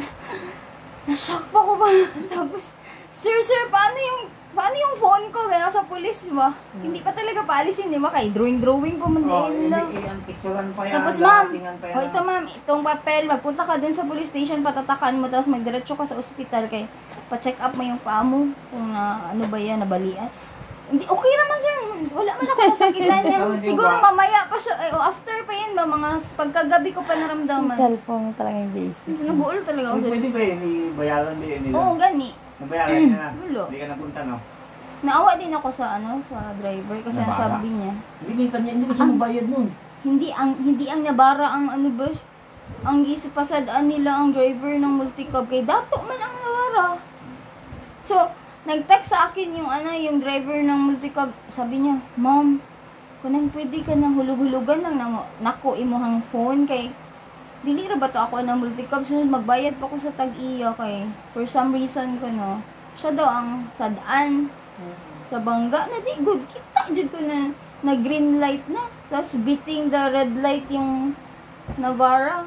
Nashock 1.05 1.43
pa 1.51 1.59
ko 1.59 1.73
ba? 1.75 1.87
Tapos, 2.33 2.71
Sir, 3.17 3.33
sir, 3.41 3.65
paano 3.67 3.97
yung 3.97 4.21
paano 4.53 4.73
yung 4.73 4.95
phone 4.95 5.25
ko? 5.33 5.49
Kaya 5.49 5.65
sa 5.67 5.81
pulis, 5.81 6.21
di 6.21 6.29
ba? 6.29 6.53
Hindi 6.75 7.01
pa 7.01 7.09
talaga 7.09 7.41
paalisin, 7.41 7.89
di 7.89 7.97
ba? 7.97 8.13
Kay 8.13 8.29
drawing-drawing 8.29 8.97
pa 8.97 9.09
man 9.09 9.25
Oh, 9.25 9.49
din 9.49 9.67
nila. 9.67 9.89
picturean 10.21 10.69
pa 10.71 10.85
yan. 10.85 10.93
Tapos 10.95 11.15
ma'am, 11.17 11.45
datingan 11.49 11.75
pa 11.75 11.85
yan. 11.87 11.93
o 11.93 12.05
ito 12.05 12.19
ma'am, 12.21 12.43
itong 12.47 12.83
papel, 12.85 13.21
magpunta 13.25 13.63
ka 13.63 13.77
dun 13.77 13.91
sa 13.91 14.05
police 14.05 14.29
station, 14.29 14.61
patatakan 14.61 15.17
mo, 15.17 15.25
tapos 15.27 15.49
magdiretso 15.49 15.97
ka 15.97 16.05
sa 16.05 16.15
ospital 16.15 16.69
kay 16.69 16.85
pa-check 17.27 17.57
up 17.57 17.73
mo 17.73 17.83
yung 17.83 17.99
paa 17.99 18.21
mo, 18.21 18.45
kung 18.69 18.87
na, 18.87 19.03
ano 19.27 19.43
ba 19.49 19.57
yan, 19.57 19.81
nabalian. 19.81 20.29
Hindi, 20.87 21.03
okay 21.03 21.31
naman 21.35 21.57
sir, 21.57 21.75
wala 22.09 22.31
man 22.31 22.47
ako 22.47 22.61
nasakitan 22.65 23.21
niya. 23.27 23.39
Oh, 23.41 23.59
Siguro 23.59 23.93
mamaya 23.99 24.47
pa 24.47 24.55
siya, 24.55 24.75
ay, 24.77 24.89
o 24.89 24.97
after 24.97 25.37
pa 25.43 25.51
yan 25.51 25.71
ba, 25.73 25.83
mga 25.83 26.09
pagkagabi 26.33 26.89
ko 26.91 27.01
pa 27.01 27.13
naramdaman. 27.13 27.75
Cellphone 27.75 28.31
talaga 28.33 28.57
yung 28.57 28.71
basic. 28.71 29.11
Kasi 29.11 29.23
naguulo 29.25 29.59
talaga 29.61 29.87
ako 29.89 29.97
sa... 29.99 30.07
Pwede 30.07 30.29
ba 30.29 30.39
yun? 30.39 30.59
Ibayaran 30.95 31.35
din 31.35 31.49
yun 31.49 31.61
nila. 31.61 31.75
Oo, 31.75 31.91
gani. 31.95 32.29
Nabayaran 32.57 32.95
niya 32.97 33.17
na. 33.17 33.29
Wala. 33.43 33.63
Hindi 33.67 33.77
ka 33.77 33.87
napunta, 33.91 34.19
no? 34.23 34.37
Naawa 34.97 35.31
din 35.35 35.53
ako 35.53 35.69
sa 35.69 35.85
ano, 35.93 36.09
sa 36.25 36.37
driver 36.57 36.97
kasi 37.03 37.19
ang 37.19 37.29
Nabara? 37.29 37.43
sabi 37.53 37.67
niya, 37.69 37.93
Hindi 38.17 38.33
din 38.33 38.49
kanya, 38.49 38.71
hindi 38.73 38.85
ba 38.85 38.93
siya 38.93 39.07
mabayad 39.07 39.47
nun? 39.47 39.67
hindi 39.97 40.29
ang 40.29 40.53
hindi 40.55 40.85
ang 40.87 41.01
nabara 41.01 41.47
ang 41.49 41.67
ano 41.67 41.89
ba 41.89 42.07
ang 42.85 43.01
gisupasadaan 43.01 43.89
nila 43.89 44.13
ang 44.13 44.29
driver 44.29 44.69
ng 44.71 44.93
multicab 44.93 45.45
kay 45.45 45.61
dato 45.61 45.99
man 45.99 46.15
ang 46.15 46.35
nabara. 46.37 46.85
So, 48.01 48.29
nag-text 48.67 49.15
sa 49.15 49.31
akin 49.31 49.55
yung 49.55 49.71
ano, 49.71 49.95
yung 49.95 50.19
driver 50.19 50.59
ng 50.59 50.91
multicab, 50.91 51.31
sabi 51.55 51.79
niya, 51.79 52.03
"Ma'am, 52.19 52.59
kunang 53.23 53.47
pwede 53.55 53.79
ka 53.79 53.95
nang 53.95 54.19
hulug-hulugan 54.19 54.83
lang 54.83 54.99
na 54.99 55.23
nako 55.39 55.79
imuhang 55.79 56.19
phone 56.27 56.67
kay 56.67 56.91
dili 57.63 57.89
ra 57.89 57.97
ba 57.97 58.11
to 58.11 58.19
ako 58.19 58.43
ng 58.43 58.59
multicab? 58.59 59.01
Sunod 59.07 59.31
magbayad 59.31 59.79
pa 59.79 59.89
ko 59.89 59.95
sa 59.97 60.11
tag-iya 60.13 60.75
kay 60.75 61.07
for 61.31 61.47
some 61.47 61.71
reason 61.73 62.19
ko 62.21 62.27
no 62.29 62.61
siya 62.99 63.15
daw 63.15 63.25
ang 63.29 63.49
sadaan 63.73 64.51
sa 65.29 65.37
bangga 65.41 65.87
na 65.89 65.97
di 66.03 66.13
good. 66.21 66.43
Kita 66.49 66.91
jud 66.91 67.09
ko 67.09 67.19
na 67.23 67.55
na 67.81 67.93
green 67.97 68.37
light 68.37 68.65
na. 68.67 68.89
Tapos 69.07 69.37
beating 69.41 69.89
the 69.89 70.01
red 70.11 70.35
light 70.37 70.67
yung 70.67 71.15
Navara. 71.79 72.45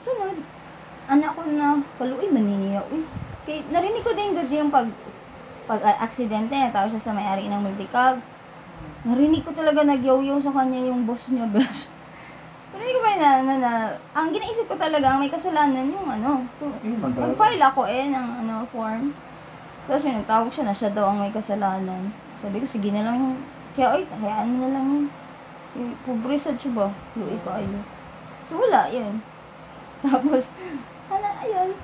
Sunod 0.00 0.40
anak 1.10 1.34
ko 1.34 1.42
na 1.50 1.82
kaluoy 1.98 2.30
maniniya 2.30 2.86
uy. 2.88 3.02
Kay 3.44 3.66
narinig 3.68 4.04
ko 4.04 4.14
din 4.14 4.36
good 4.36 4.48
yung 4.48 4.72
pag 4.72 4.88
pag 5.70 5.80
uh, 5.86 5.96
aksidente 6.02 6.58
tao 6.74 6.90
siya 6.90 6.98
sa 6.98 7.14
may-ari 7.14 7.46
ng 7.46 7.62
multicab 7.62 8.18
narinig 9.06 9.46
ko 9.46 9.54
talaga 9.54 9.86
nagyoyo 9.86 10.42
sa 10.42 10.50
kanya 10.50 10.90
yung 10.90 11.06
boss 11.06 11.30
niya 11.30 11.46
besh 11.46 11.86
narinig 12.74 12.94
ko 12.98 13.00
ba 13.06 13.12
na, 13.14 13.30
na, 13.46 13.54
na 13.62 13.72
ang 14.10 14.34
ginaisip 14.34 14.66
ko 14.66 14.74
talaga 14.74 15.14
ang 15.14 15.22
may 15.22 15.30
kasalanan 15.30 15.94
yung 15.94 16.10
ano 16.10 16.42
so 16.58 16.66
Yun 16.82 16.98
nag-file 16.98 17.62
ako 17.62 17.86
eh 17.86 18.10
ng 18.10 18.26
ano 18.42 18.66
form 18.74 19.14
tapos 19.90 20.06
may 20.06 20.22
nagtawag 20.22 20.54
siya 20.54 20.64
na 20.70 20.76
siya 20.78 20.94
daw 20.94 21.10
ang 21.10 21.18
may 21.18 21.34
kasalanan. 21.34 22.14
Sabi 22.38 22.62
ko, 22.62 22.66
sige 22.70 22.94
na 22.94 23.02
lang. 23.02 23.34
Kaya, 23.74 23.98
ay, 23.98 24.06
hayaan 24.06 24.54
mo 24.54 24.70
na 24.70 24.74
lang 24.78 24.86
yun. 24.86 25.06
Eh, 25.74 25.90
Pobre 26.06 26.38
sad 26.38 26.54
siya 26.62 26.70
ba? 26.78 26.86
Luwi 27.18 27.34
ka 27.42 27.58
ayo. 27.58 27.82
So, 28.46 28.62
wala, 28.62 28.86
yun. 28.86 29.18
Tapos, 30.06 30.46
ano, 31.10 31.26
ayun. 31.42 31.74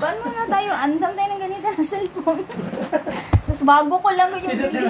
Baan 0.00 0.16
mo 0.18 0.28
na 0.30 0.48
tayo? 0.48 0.70
Andam 0.72 1.12
tayo 1.12 1.28
ng 1.28 1.42
ganito 1.42 1.66
na 1.68 1.84
cellphone. 1.84 2.42
Tapos, 3.44 3.62
bago 3.62 3.94
ko 3.94 4.08
lang 4.08 4.32
yung 4.32 4.48
bili. 4.48 4.80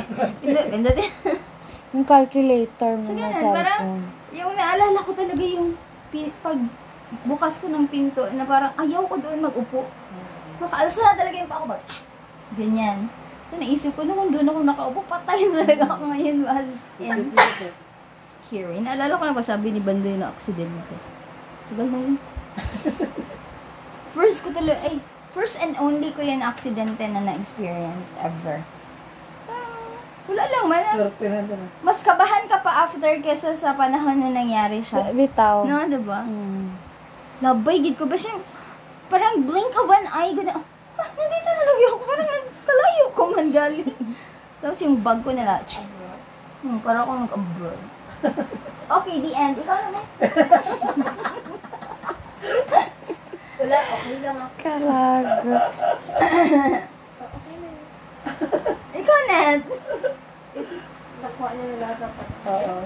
Hindi, 0.40 0.60
pindutin. 0.70 1.10
Yung 1.90 2.06
calculator 2.06 2.94
mo 2.94 3.02
So, 3.02 3.10
na 3.12 3.26
ganun, 3.26 3.50
parang, 3.50 3.80
cellphone. 3.82 4.02
yung 4.30 4.52
naalala 4.54 4.98
ko 5.02 5.10
talaga 5.10 5.42
yung 5.42 5.74
pin, 6.08 6.30
pag 6.38 6.54
bukas 7.26 7.58
ko 7.58 7.66
ng 7.66 7.90
pinto 7.90 8.22
na 8.30 8.46
parang 8.46 8.70
ayaw 8.78 9.02
ko 9.02 9.18
doon 9.18 9.42
mag-upo. 9.42 9.90
Makaalsa 10.62 11.02
na 11.02 11.18
talaga 11.18 11.34
yung 11.34 11.50
pa 11.50 11.58
ako 11.58 11.66
ba? 11.66 11.76
Ganyan. 12.54 13.10
So, 13.50 13.58
naisip 13.58 13.90
ko 13.90 14.06
na 14.06 14.14
kung 14.14 14.30
doon 14.30 14.46
ako 14.46 14.58
nakaupo, 14.62 15.00
patayin 15.10 15.50
talaga 15.50 15.82
ako 15.90 16.14
ngayon. 16.14 16.36
Was, 16.46 16.70
and, 17.00 17.34
scary. 18.38 18.78
Naalala 18.78 19.18
ko 19.18 19.24
na 19.26 19.34
ba 19.34 19.42
sabi 19.42 19.74
ni 19.74 19.82
Bandoy 19.82 20.14
na 20.14 20.30
aksidente. 20.30 20.94
Tagal 21.66 21.90
na 21.90 21.98
yun. 21.98 22.14
first 24.10 24.42
ko 24.42 24.50
talaga, 24.50 24.78
ay, 24.86 24.98
first 25.30 25.58
and 25.62 25.78
only 25.78 26.10
ko 26.10 26.20
yan 26.22 26.42
aksidente 26.42 27.02
na 27.06 27.22
na-experience 27.22 28.10
ever. 28.18 28.62
Ah, 29.46 29.98
wala 30.26 30.44
lang 30.46 30.66
man. 30.66 30.82
na. 30.82 31.66
Mas 31.82 32.02
kabahan 32.02 32.50
ka 32.50 32.58
pa 32.62 32.86
after 32.86 33.22
kesa 33.22 33.54
sa 33.54 33.74
panahon 33.74 34.18
na 34.18 34.30
nangyari 34.34 34.82
siya. 34.82 35.14
Bitaw. 35.14 35.66
No, 35.66 35.86
diba? 35.86 36.26
Mm. 36.26 36.74
Labay, 37.40 37.80
gid 37.80 37.96
ko 37.96 38.04
ba 38.04 38.18
siya? 38.18 38.36
Parang 39.10 39.42
blink 39.42 39.72
of 39.74 39.90
an 39.90 40.06
eye, 40.10 40.34
gana, 40.34 40.54
ah, 40.54 41.08
nandito 41.14 41.48
na 41.50 41.62
lang 41.66 41.78
ako. 41.88 41.96
Parang 42.04 42.28
kalayo 42.66 43.04
ko 43.14 43.22
man 43.30 43.48
galing. 43.50 43.90
Tapos 44.60 44.78
yung 44.84 45.00
bag 45.00 45.24
ko 45.24 45.30
nila, 45.32 45.62
tsk. 45.64 45.82
Hmm, 46.60 46.76
parang 46.84 47.08
ako 47.08 47.12
nag-abroad. 47.24 47.80
okay, 49.00 49.16
the 49.24 49.32
end. 49.32 49.56
Ikaw 49.56 49.78
naman. 49.88 50.04
Wala, 53.60 53.76
okay 53.76 53.80
lang 53.80 53.84
ako. 53.84 53.89
Kalago. 54.60 55.50
Ikaw, 59.00 59.18
Ned. 59.28 59.60
Nakuha 61.20 61.48
niya 61.52 61.66
nila 61.68 61.88
dapat. 62.00 62.26
Oo. 62.48 62.76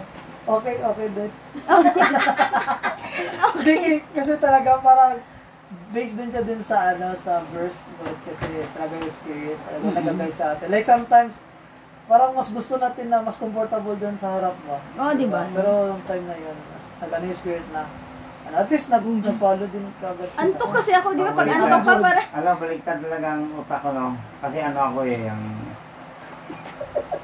Okay, 0.44 0.76
okay, 0.76 1.08
din. 1.14 1.30
Hindi, 3.54 3.74
kasi 4.12 4.32
talaga 4.42 4.82
parang 4.82 5.22
based 5.94 6.18
din 6.18 6.28
siya 6.28 6.42
din 6.42 6.60
sa 6.60 6.92
ano 6.92 7.14
sa 7.14 7.40
verse 7.54 7.78
but 8.02 8.18
kasi 8.26 8.66
talaga 8.74 8.94
yung 8.98 9.14
spirit 9.14 9.58
talaga 9.64 9.86
nag-guide 10.02 10.36
sa 10.36 10.52
atin. 10.52 10.66
Like 10.68 10.84
sometimes 10.84 11.38
parang 12.04 12.36
mas 12.36 12.52
gusto 12.52 12.76
natin 12.76 13.08
na 13.08 13.24
mas 13.24 13.40
comfortable 13.40 13.96
dun 13.96 14.18
sa 14.20 14.36
harap 14.36 14.52
mo. 14.68 14.76
Oo, 14.76 15.12
di 15.16 15.24
ba? 15.30 15.48
Pero 15.54 15.94
yung 15.94 16.02
time 16.04 16.26
na 16.28 16.36
yun, 16.36 16.56
mas 16.74 16.84
nag-ano 17.00 17.24
yung 17.30 17.40
spirit 17.40 17.66
na 17.72 17.88
at 18.54 18.68
least 18.68 18.86
nag 18.86 19.02
follow 19.36 19.66
din 19.66 19.84
kagad. 19.98 20.30
Antok 20.34 20.70
kasi 20.72 20.90
ako, 20.92 21.06
di 21.12 21.22
ba? 21.22 21.32
Pag 21.32 21.48
antok 21.50 21.82
ka, 21.82 21.94
para... 21.98 22.20
Alam, 22.32 22.54
baliktad 22.56 22.98
talaga 22.98 23.26
ang 23.28 23.42
utak 23.52 23.80
ko, 23.80 23.88
no? 23.90 24.06
Kasi 24.38 24.56
ano 24.58 24.78
ako 24.84 24.98
eh, 25.04 25.18
yung... 25.24 25.42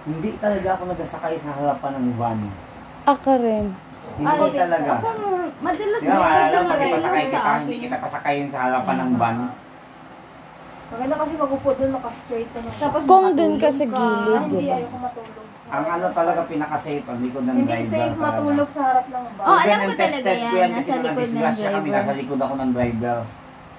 Hindi 0.01 0.31
talaga 0.37 0.69
ako 0.75 0.83
nagasakay 0.91 1.35
sa 1.39 1.51
harapan 1.55 1.93
ng 1.95 2.09
van. 2.17 2.39
Ako 3.07 3.31
rin. 3.39 3.67
Hindi 4.11 4.27
Ah, 4.27 4.43
okay. 4.43 4.59
talaga. 4.59 4.91
Ako, 4.99 5.09
madalas 5.61 6.01
Di 6.01 6.05
din 6.05 6.13
ba, 6.13 6.27
kasi 6.27 6.41
alam, 6.51 6.65
pag 6.67 6.71
narinig 6.73 6.91
ipasakay 6.91 7.25
sa 7.25 7.39
kita, 7.39 7.51
hindi 7.55 7.71
akin. 7.71 7.85
kita 7.87 7.97
pasakayin 8.01 8.49
sa 8.51 8.59
harapan 8.67 8.97
ng 8.99 9.13
van. 9.15 9.37
Maganda 10.91 11.15
kasi 11.17 11.33
mag-upo 11.35 11.71
doon, 11.73 11.91
maka-straight 11.95 12.51
ka 12.51 12.59
naman. 12.59 12.77
Tapos 12.77 13.01
Kung 13.07 13.27
dun 13.33 13.55
ka 13.57 13.69
sa 13.71 13.85
gilid, 13.85 14.41
hindi, 14.43 14.57
diba? 14.61 14.75
ayoko 14.77 14.99
matulog. 14.99 15.47
Ang 15.71 15.85
ano 15.87 16.07
talaga 16.11 16.41
pinaka-safe, 16.45 17.07
ang 17.07 17.19
likod 17.23 17.43
ng 17.47 17.57
Hindi 17.57 17.71
driver. 17.71 17.87
safe 17.89 18.11
talaga. 18.11 18.27
matulog 18.27 18.69
sa 18.69 18.83
harap 18.83 19.07
ng 19.07 19.25
Oh, 19.39 19.55
bus. 19.55 19.63
alam 19.65 19.79
ko 19.81 19.93
talaga 19.95 20.31
yan, 20.33 20.69
nasa 20.69 20.91
likod 20.91 20.99
ng 20.99 21.15
nadisgrasya 21.15 21.69
kami, 21.71 21.87
driver. 21.87 21.95
nasa 21.97 22.13
likod 22.19 22.41
ako 22.41 22.55
ng 22.57 22.71
driver. 22.75 23.19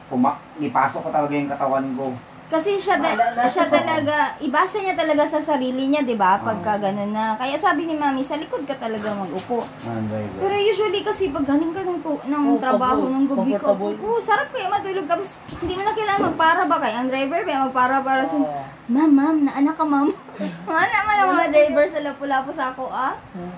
Puma, 0.08 0.32
ipasok 0.58 1.02
ko 1.02 1.10
talaga 1.10 1.34
yung 1.34 1.50
katawan 1.50 1.86
ko. 1.96 2.06
Kasi 2.52 2.76
siya, 2.76 3.00
da- 3.00 3.16
siya 3.48 3.72
talaga, 3.72 4.36
ibasa 4.38 4.76
niya 4.78 4.92
talaga 4.92 5.24
sa 5.24 5.40
sarili 5.40 5.88
niya, 5.88 6.04
di 6.04 6.14
ba? 6.14 6.36
Pagka 6.36 6.76
ganun 6.78 7.16
na. 7.16 7.40
Kaya 7.40 7.56
sabi 7.56 7.88
ni 7.88 7.96
mami, 7.96 8.20
sa 8.20 8.36
likod 8.36 8.68
ka 8.68 8.76
talaga 8.76 9.16
mag-upo. 9.16 9.64
Ng 9.64 10.06
driver. 10.06 10.40
Pero 10.44 10.56
usually 10.60 11.00
kasi 11.00 11.32
pag 11.32 11.48
galing 11.48 11.72
ka 11.72 11.80
ng, 11.80 12.04
tu- 12.04 12.20
ng 12.22 12.44
Oo, 12.46 12.60
trabaho, 12.60 13.08
pagod. 13.08 13.16
ng 13.16 13.26
gabi 13.26 13.52
ko, 13.56 13.72
Comfortable. 13.72 13.96
oh, 14.04 14.20
sarap 14.20 14.52
kaya 14.52 14.68
matulog. 14.68 15.08
Tapos 15.08 15.40
hindi 15.56 15.74
mo 15.74 15.82
na 15.82 15.96
kailangan 15.96 16.28
magpara 16.28 16.62
ba 16.68 16.78
kaya 16.78 16.96
ang 17.00 17.08
driver 17.08 17.40
kaya 17.42 17.64
magpara 17.64 18.04
para 18.04 18.24
sa, 18.28 18.36
Oo. 18.36 18.62
ma'am, 18.86 19.10
ma'am, 19.10 19.36
naanak 19.48 19.76
ka, 19.80 19.86
ma'am. 19.88 20.12
mga 20.68 20.86
naman 20.92 21.16
ang 21.16 21.30
mga 21.32 21.48
driver 21.50 21.86
sa 21.88 22.04
lapu-lapu 22.04 22.52
sa 22.52 22.76
ako, 22.76 22.92
ah. 22.92 23.16
Hmm. 23.32 23.56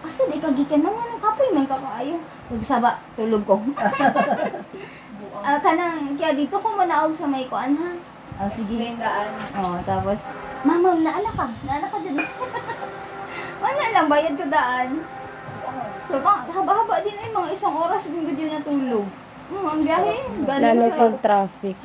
Asa 0.00 0.28
di 0.28 0.36
kagikan 0.36 0.80
naman 0.80 1.08
ang 1.08 1.20
kapoy 1.20 1.48
man 1.50 1.64
ka 1.64 1.76
kaayo. 1.76 2.20
Nagsaba 2.48 3.00
tulog 3.16 3.48
ko. 3.48 3.56
Ah, 5.40 5.56
kanang 5.56 6.20
kaya 6.20 6.36
dito 6.36 6.52
ko 6.52 6.68
muna 6.68 7.00
og 7.00 7.16
sa 7.16 7.24
may 7.24 7.48
kuan 7.48 7.72
ha. 7.72 7.96
Ah, 8.40 8.48
sige. 8.48 8.96
Daan. 8.96 9.28
Oh, 9.60 9.76
tapos 9.84 10.16
mama, 10.64 10.96
naala 10.96 11.28
ka. 11.28 11.46
Naala 11.68 11.86
ka 11.92 11.96
dito. 12.00 12.24
Wala 13.62 13.84
lang 13.92 14.08
bayad 14.08 14.32
ko 14.40 14.48
daan. 14.48 15.04
So, 16.08 16.16
haba-haba 16.24 17.04
din 17.04 17.20
ay 17.20 17.28
mga 17.28 17.52
isang 17.52 17.76
oras 17.76 18.08
din 18.08 18.24
ko 18.24 18.32
yun 18.32 18.56
natulog. 18.56 19.06
Hmm, 19.52 19.66
ang 19.68 19.80
biyahe. 19.84 20.16
Galing 20.48 20.64
Lalo 20.72 20.86
sa... 20.88 20.96
pag 20.96 21.14
traffic. 21.20 21.76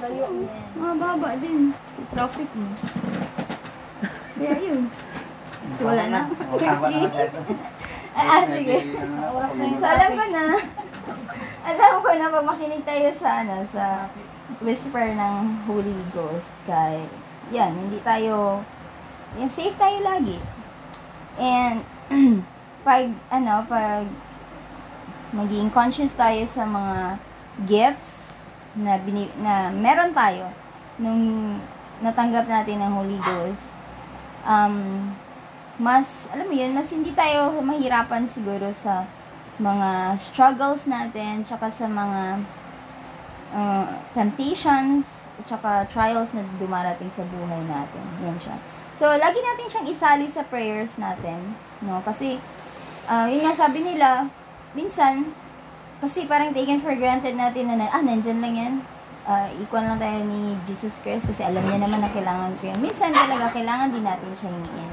Mahaba 0.79 1.35
din. 1.43 1.75
Traffic 2.15 2.49
mo. 2.55 2.71
Kaya 4.39 4.55
yun. 4.63 4.81
So, 5.75 5.91
wala 5.91 6.03
na. 6.07 6.21
Ah, 8.15 8.39
ah, 8.39 8.43
sige. 8.47 8.95
Oras 9.27 9.53
na 9.59 9.63
yun. 9.67 9.79
So, 9.83 9.87
alam 9.91 10.11
ko 10.15 10.25
na. 10.31 10.43
alam 11.67 11.93
ko 11.99 12.09
na 12.15 12.31
pag 12.31 12.47
makinig 12.47 12.87
tayo 12.87 13.11
sa 13.11 13.43
ano, 13.43 13.59
sa 13.67 14.07
whisper 14.61 15.15
ng 15.15 15.65
Holy 15.67 15.99
Ghost 16.15 16.51
kay 16.67 17.03
yan, 17.53 17.71
hindi 17.75 17.99
tayo 18.01 18.63
yung 19.35 19.51
safe 19.51 19.75
tayo 19.75 19.99
lagi. 20.01 20.39
And 21.35 21.83
pag 22.87 23.11
ano, 23.29 23.65
pag 23.67 24.07
maging 25.35 25.67
conscious 25.73 26.15
tayo 26.15 26.47
sa 26.47 26.63
mga 26.63 27.19
gifts 27.67 28.39
na 28.75 28.95
bini, 28.99 29.27
na 29.39 29.71
meron 29.71 30.15
tayo 30.15 30.47
nung 30.95 31.55
natanggap 31.99 32.47
natin 32.47 32.79
ng 32.79 32.91
Holy 32.95 33.19
Ghost, 33.19 33.65
um, 34.47 35.11
mas, 35.75 36.31
alam 36.31 36.47
mo 36.47 36.55
yun, 36.55 36.71
mas 36.71 36.87
hindi 36.91 37.11
tayo 37.11 37.59
mahirapan 37.59 38.23
siguro 38.23 38.71
sa 38.71 39.03
mga 39.59 40.15
struggles 40.19 40.87
natin, 40.87 41.43
tsaka 41.43 41.67
sa 41.67 41.87
mga 41.87 42.39
uh, 43.55 43.87
temptations, 44.11 45.07
tsaka 45.47 45.87
trials 45.87 46.35
na 46.35 46.43
dumarating 46.59 47.09
sa 47.09 47.23
buhay 47.23 47.63
natin. 47.63 48.03
Yan 48.27 48.37
siya. 48.37 48.55
So, 48.95 49.11
lagi 49.11 49.39
natin 49.39 49.67
siyang 49.67 49.87
isali 49.87 50.27
sa 50.27 50.43
prayers 50.47 50.95
natin, 50.95 51.55
no? 51.83 51.99
Kasi, 52.03 52.39
ah 53.07 53.27
yun 53.27 53.43
nga 53.43 53.55
sabi 53.55 53.83
nila, 53.83 54.27
minsan, 54.71 55.35
kasi 55.99 56.27
parang 56.27 56.55
taken 56.55 56.79
for 56.79 56.95
granted 56.95 57.35
natin 57.35 57.71
na, 57.71 57.91
ah, 57.91 58.03
nandyan 58.03 58.39
lang 58.39 58.55
yan. 58.55 58.73
Ah, 59.25 59.51
equal 59.57 59.83
lang 59.83 59.99
tayo 59.99 60.21
ni 60.23 60.55
Jesus 60.69 60.95
Christ 61.01 61.27
kasi 61.27 61.41
alam 61.43 61.65
niya 61.65 61.81
naman 61.81 61.99
na 61.99 62.11
kailangan 62.13 62.55
ko 62.61 62.71
yan. 62.71 62.79
Minsan 62.79 63.11
talaga, 63.11 63.51
kailangan 63.51 63.91
din 63.91 64.05
natin 64.05 64.31
siya 64.37 64.51
hingin. 64.53 64.91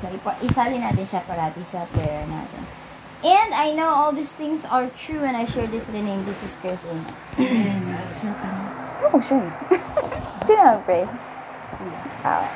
So, 0.00 0.08
isali 0.40 0.76
natin 0.80 1.04
siya 1.04 1.20
parati 1.28 1.60
sa 1.62 1.84
prayer 1.92 2.24
natin. 2.26 2.81
And 3.22 3.54
I 3.54 3.70
know 3.70 3.86
all 3.86 4.10
these 4.10 4.34
things 4.34 4.66
are 4.66 4.90
true 4.98 5.22
and 5.22 5.36
I 5.38 5.46
share 5.46 5.70
this 5.70 5.86
in 5.86 5.94
the 5.94 6.02
name 6.02 6.26
This 6.26 6.42
is 6.42 6.58
Christ. 6.58 6.82
Amen. 7.38 7.94
Oh, 9.14 9.22
sure. 9.22 9.46
Sino 10.46 10.58
mag-pray? 10.58 11.06
Ah. 12.26 12.50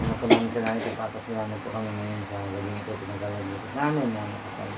Ano 0.00 0.12
po 0.16 0.24
namin 0.32 0.48
sa 0.48 0.60
langit, 0.64 0.96
papasalamat 0.96 1.58
po 1.60 1.68
kami 1.76 1.92
ngayon 1.92 2.22
sa 2.24 2.40
gabi 2.40 2.70
ito, 2.72 2.92
pinagalag 3.04 3.44
niyo 3.44 3.56
po 3.60 3.68
sa 3.76 3.80
amin 3.92 4.08
na 4.08 4.22
makapag 4.24 4.72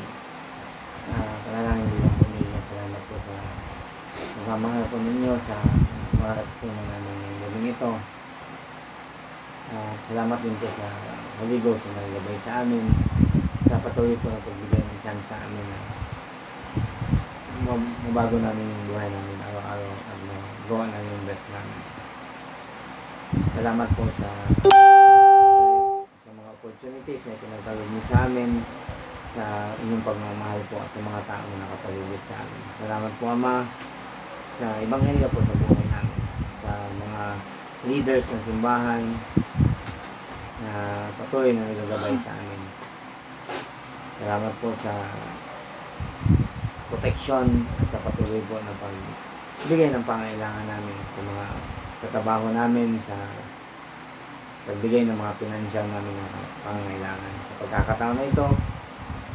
uh, 1.14 1.34
panalangin 1.46 1.86
bilang 1.94 2.16
pamilya. 2.18 2.58
Salamat 2.74 3.02
po 3.06 3.14
sa 3.22 3.34
pagmamahal 4.34 4.82
po 4.90 4.96
ninyo 4.98 5.34
sa 5.46 5.56
mga 6.18 6.42
po 6.42 6.66
ng 6.66 6.88
namin 6.90 7.14
ngayong 7.22 7.38
gabi 7.38 7.70
ito. 7.70 7.90
At 9.70 9.98
salamat 10.10 10.38
din 10.42 10.58
po 10.58 10.66
sa 10.74 10.90
Holy 11.40 11.56
Ghost 11.64 11.88
na 11.88 12.04
nagabay 12.04 12.36
sa 12.44 12.60
amin 12.60 12.84
sa 13.64 13.80
patuloy 13.80 14.12
po 14.20 14.28
na 14.28 14.44
pagbigay 14.44 14.76
ng 14.76 15.00
chance 15.00 15.24
sa 15.24 15.40
amin 15.40 15.64
na 15.64 15.78
mab- 17.64 17.96
mabago 18.04 18.36
namin 18.44 18.60
yung 18.68 18.84
buhay 18.92 19.08
namin 19.08 19.40
araw-araw 19.48 19.88
at 19.88 20.18
magawa 20.20 20.84
namin 20.92 21.16
yung 21.16 21.24
best 21.24 21.46
namin. 21.48 21.80
Salamat 23.56 23.88
po 23.96 24.04
sa 24.12 24.28
sa 26.12 26.28
mga 26.28 26.50
opportunities 26.60 27.22
na 27.24 27.40
pinagtawag 27.40 27.88
niyo 27.88 28.02
sa 28.04 28.16
amin 28.28 28.50
sa 29.32 29.44
inyong 29.80 30.04
pagmamahal 30.04 30.60
po 30.68 30.76
at 30.76 30.92
sa 30.92 31.00
mga 31.00 31.20
tao 31.24 31.40
na 31.40 31.64
nakapaligid 31.64 32.22
sa 32.28 32.36
amin. 32.44 32.62
Salamat 32.84 33.12
po 33.16 33.24
Ama 33.32 33.54
sa 34.60 34.66
Ebanghelyo 34.84 35.28
po 35.32 35.40
sa 35.40 35.56
buhay 35.56 35.86
namin. 35.88 36.20
Sa 36.60 36.72
mga 37.00 37.22
leaders 37.88 38.28
ng 38.28 38.42
simbahan 38.44 39.02
na 40.70 41.10
patuloy 41.18 41.50
na 41.50 41.66
nagagabay 41.66 42.14
sa 42.22 42.30
amin. 42.30 42.62
Salamat 44.22 44.54
po 44.62 44.70
sa 44.78 44.94
protection 46.86 47.66
at 47.82 47.86
sa 47.90 47.98
patuloy 48.06 48.38
po 48.46 48.62
na 48.62 48.70
pagbigay 48.78 49.90
ng 49.90 50.06
pangailangan 50.06 50.66
namin 50.70 50.94
sa 51.10 51.20
mga 51.26 51.44
katrabaho 52.06 52.46
namin 52.54 53.02
sa 53.02 53.18
pagbigay 54.70 55.10
ng 55.10 55.18
mga 55.18 55.32
pinansyal 55.42 55.86
namin 55.90 56.14
ng 56.14 56.30
pangangailangan. 56.62 57.34
Sa 57.50 57.54
pagkakataon 57.66 58.14
na 58.14 58.30
ito, 58.30 58.46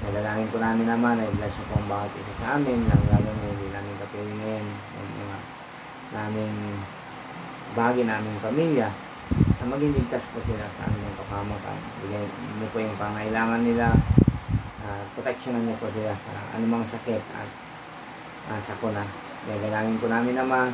nalalangin 0.08 0.52
po 0.56 0.58
namin 0.64 0.88
naman 0.88 1.20
ay 1.20 1.30
bless 1.36 1.52
niyo 1.52 1.66
po 1.68 1.76
ang 1.84 1.90
bawat 1.92 2.12
isa 2.16 2.34
sa 2.40 2.48
amin, 2.56 2.80
lang 2.88 3.04
lalo 3.12 3.28
na 3.28 3.48
hindi 3.52 3.68
namin 3.76 4.00
kapiling 4.00 4.40
ngayon, 4.40 4.66
yung 4.72 5.12
mga 5.20 5.38
naming 6.16 6.58
bahagi 7.76 8.02
naming 8.08 8.40
pamilya, 8.40 8.88
na 9.66 9.74
maging 9.74 9.98
po 10.06 10.38
sila 10.46 10.70
sa 10.78 10.86
aming 10.86 11.18
kapamakan. 11.18 11.80
Bigay 12.06 12.22
niyo 12.62 12.70
po 12.70 12.78
yung 12.78 12.94
pangailangan 13.02 13.66
nila, 13.66 13.98
at 14.86 15.10
proteksyonan 15.18 15.66
niyo 15.66 15.74
po 15.82 15.90
sila 15.90 16.14
sa 16.14 16.54
anumang 16.54 16.86
sakit 16.86 17.18
at 17.34 17.50
uh, 18.54 18.62
sakuna. 18.62 19.02
Nagalangin 19.50 19.98
po 19.98 20.06
namin 20.06 20.38
naman, 20.38 20.70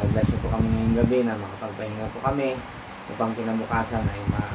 nag-bless 0.00 0.32
po 0.40 0.48
kami 0.48 0.64
ngayong 0.64 0.96
gabi 1.04 1.18
na 1.28 1.36
makapagpahinga 1.36 2.08
po 2.16 2.24
kami 2.24 2.56
upang 3.12 3.36
kinabukasan 3.36 4.00
ay 4.08 4.20
ma 4.32 4.48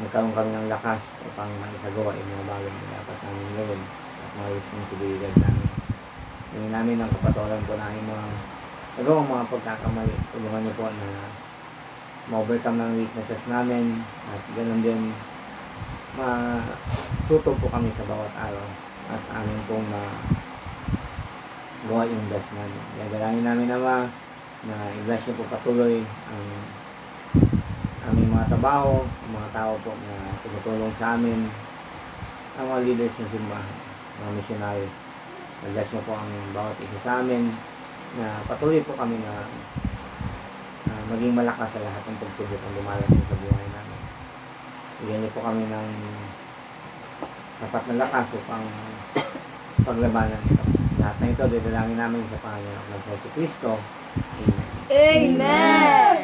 magkaroon 0.00 0.32
kami 0.32 0.48
ng 0.56 0.72
lakas 0.72 1.20
upang 1.28 1.52
maisagawa 1.60 2.16
yung 2.16 2.30
mga 2.32 2.48
bagay 2.48 2.72
na 2.72 2.96
dapat 3.04 3.16
namin 3.20 3.52
gawin 3.52 3.80
at 4.16 4.30
mga 4.32 4.50
responsibilidad 4.56 5.32
namin. 5.44 5.68
Yung 6.56 6.72
namin 6.72 7.04
ang 7.04 7.12
kapatulan 7.20 7.60
po 7.68 7.76
namin 7.76 8.08
mga 8.08 8.28
nagawang 8.96 9.28
mga 9.28 9.44
pagkakamali. 9.52 10.16
Tulungan 10.32 10.60
niyo 10.64 10.72
po 10.80 10.88
na 10.88 11.08
ma-overcome 12.30 12.78
ng 12.78 12.92
weaknesses 13.02 13.42
namin 13.50 13.98
at 14.30 14.42
ganoon 14.54 14.82
din 14.86 15.10
matuto 16.14 17.54
po 17.58 17.66
kami 17.66 17.90
sa 17.90 18.06
bawat 18.06 18.30
araw 18.38 18.66
at 19.10 19.22
amin 19.42 19.58
pong 19.66 19.86
ma 19.90 20.02
gawa 21.90 22.06
yung 22.06 22.26
best 22.30 22.54
namin. 22.54 22.82
Gagalangin 23.02 23.44
namin 23.46 23.68
naman 23.72 24.06
na 24.68 24.76
i-bless 25.00 25.26
niyo 25.26 25.42
po 25.42 25.44
patuloy 25.50 26.04
ang 26.04 26.46
aming 28.12 28.30
mga 28.30 28.52
trabaho, 28.52 29.02
ang 29.02 29.32
mga 29.32 29.50
tao 29.50 29.72
po 29.80 29.90
na 29.96 30.14
tumutulong 30.44 30.92
sa 30.94 31.16
amin, 31.16 31.48
ang 32.60 32.66
mga 32.68 32.84
leaders 32.84 33.16
ng 33.16 33.32
simbahan, 33.32 33.76
mga 34.22 34.32
missionary. 34.38 34.88
I-bless 35.66 35.90
niyo 35.90 36.02
po 36.04 36.12
ang 36.14 36.30
bawat 36.54 36.76
isa 36.78 36.98
sa 37.00 37.12
amin 37.24 37.50
na 38.20 38.44
patuloy 38.44 38.84
po 38.84 38.92
kami 38.94 39.16
na 39.18 39.48
maging 41.10 41.34
malakas 41.34 41.74
sa 41.74 41.82
lahat 41.82 42.02
ng 42.06 42.18
pagsubok 42.22 42.60
na 42.62 42.76
dumarating 42.78 43.24
sa 43.26 43.36
buhay 43.42 43.66
namin. 43.74 44.00
Bigyan 45.02 45.18
niyo 45.26 45.30
po 45.34 45.40
kami 45.42 45.66
ng 45.66 45.88
sapat 47.58 47.82
na 47.90 47.94
lakas 48.06 48.26
upang 48.38 48.64
paglabanan 49.82 50.38
ito. 50.46 50.64
Lahat 51.02 51.16
na 51.18 51.26
ito, 51.32 51.44
didalangin 51.50 51.98
namin 51.98 52.22
sa 52.30 52.38
Panginoon 52.38 52.86
ng 52.94 53.02
Yesu 53.10 53.28
Cristo. 53.34 53.70
Amen. 54.38 54.70
Amen! 54.90 56.16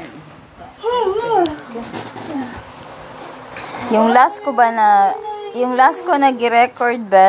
Yung 3.95 4.11
last 4.11 4.43
ko 4.43 4.51
ba 4.55 4.69
na, 4.71 5.15
yung 5.55 5.79
last 5.79 6.03
ko 6.03 6.15
nag-record 6.15 7.07
ba 7.07 7.25